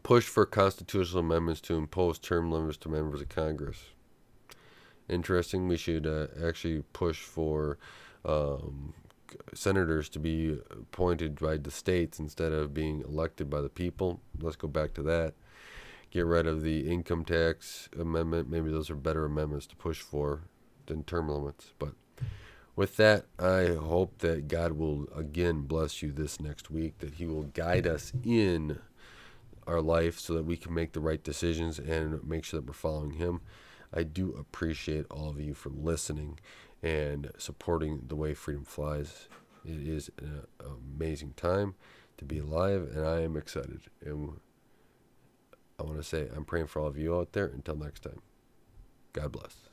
Push 0.03 0.27
for 0.27 0.45
constitutional 0.45 1.21
amendments 1.21 1.61
to 1.63 1.75
impose 1.75 2.19
term 2.19 2.53
limits 2.53 2.77
to 2.79 2.89
members 2.89 3.23
of 3.23 3.29
Congress. 3.29 3.79
Interesting. 5.09 5.67
We 5.67 5.79
should 5.79 6.07
uh, 6.07 6.27
actually 6.47 6.83
push 6.93 7.23
for 7.23 7.79
um, 8.25 8.93
senators 9.55 10.09
to 10.11 10.19
be 10.19 10.59
appointed 10.71 11.39
by 11.39 11.57
the 11.57 11.71
states 11.71 12.19
instead 12.19 12.53
of 12.53 12.75
being 12.75 13.03
elected 13.03 13.49
by 13.51 13.61
the 13.61 13.69
people. 13.69 14.21
Let's 14.41 14.57
go 14.57 14.69
back 14.69 14.95
to 14.95 15.03
that. 15.03 15.35
Get 16.11 16.25
rid 16.25 16.47
of 16.47 16.63
the 16.63 16.91
income 16.91 17.25
tax 17.25 17.89
amendment. 17.99 18.51
Maybe 18.51 18.71
those 18.71 18.91
are 18.91 18.95
better 18.95 19.25
amendments 19.25 19.67
to 19.69 19.77
push 19.77 20.01
for 20.01 20.43
than 20.87 21.05
term 21.05 21.29
limits. 21.29 21.73
But 21.79 21.93
with 22.77 22.97
that, 22.97 23.27
I 23.39 23.75
hope 23.75 24.19
that 24.19 24.49
God 24.49 24.73
will 24.73 25.09
again 25.15 25.63
bless 25.63 26.03
you 26.03 26.13
this 26.13 26.41
next 26.41 26.71
week, 26.71 26.99
that 26.99 27.15
He 27.15 27.27
will 27.27 27.45
guide 27.45 27.87
us 27.87 28.13
in 28.25 28.79
our 29.67 29.83
life 29.83 30.19
so 30.19 30.33
that 30.35 30.47
we 30.47 30.57
can 30.57 30.73
make 30.73 30.93
the 30.93 31.01
right 31.01 31.23
decisions 31.23 31.79
and 31.79 32.27
make 32.27 32.45
sure 32.45 32.61
that 32.61 32.67
we're 32.67 32.73
following 32.73 33.13
Him. 33.13 33.41
I 33.93 34.03
do 34.03 34.35
appreciate 34.39 35.07
all 35.11 35.29
of 35.29 35.41
you 35.41 35.55
for 35.55 35.71
listening 35.71 36.39
and 36.83 37.33
supporting 37.39 38.05
the 38.07 38.17
way 38.17 38.35
freedom 38.35 38.65
flies. 38.65 39.29
It 39.65 39.87
is 39.87 40.11
an 40.19 40.47
amazing 40.65 41.35
time 41.37 41.75
to 42.17 42.25
be 42.25 42.39
alive, 42.39 42.89
and 42.95 43.07
I 43.07 43.21
am 43.21 43.37
excited. 43.37 43.83
And 44.05 44.41
I 45.79 45.83
want 45.83 45.99
to 45.99 46.05
say 46.05 46.29
I'm 46.35 46.45
praying 46.45 46.67
for 46.67 46.81
all 46.81 46.89
of 46.89 46.99
you 46.99 47.17
out 47.17 47.33
there. 47.33 47.47
Until 47.47 47.77
next 47.77 48.03
time, 48.03 48.21
God 49.13 49.33
bless. 49.33 49.59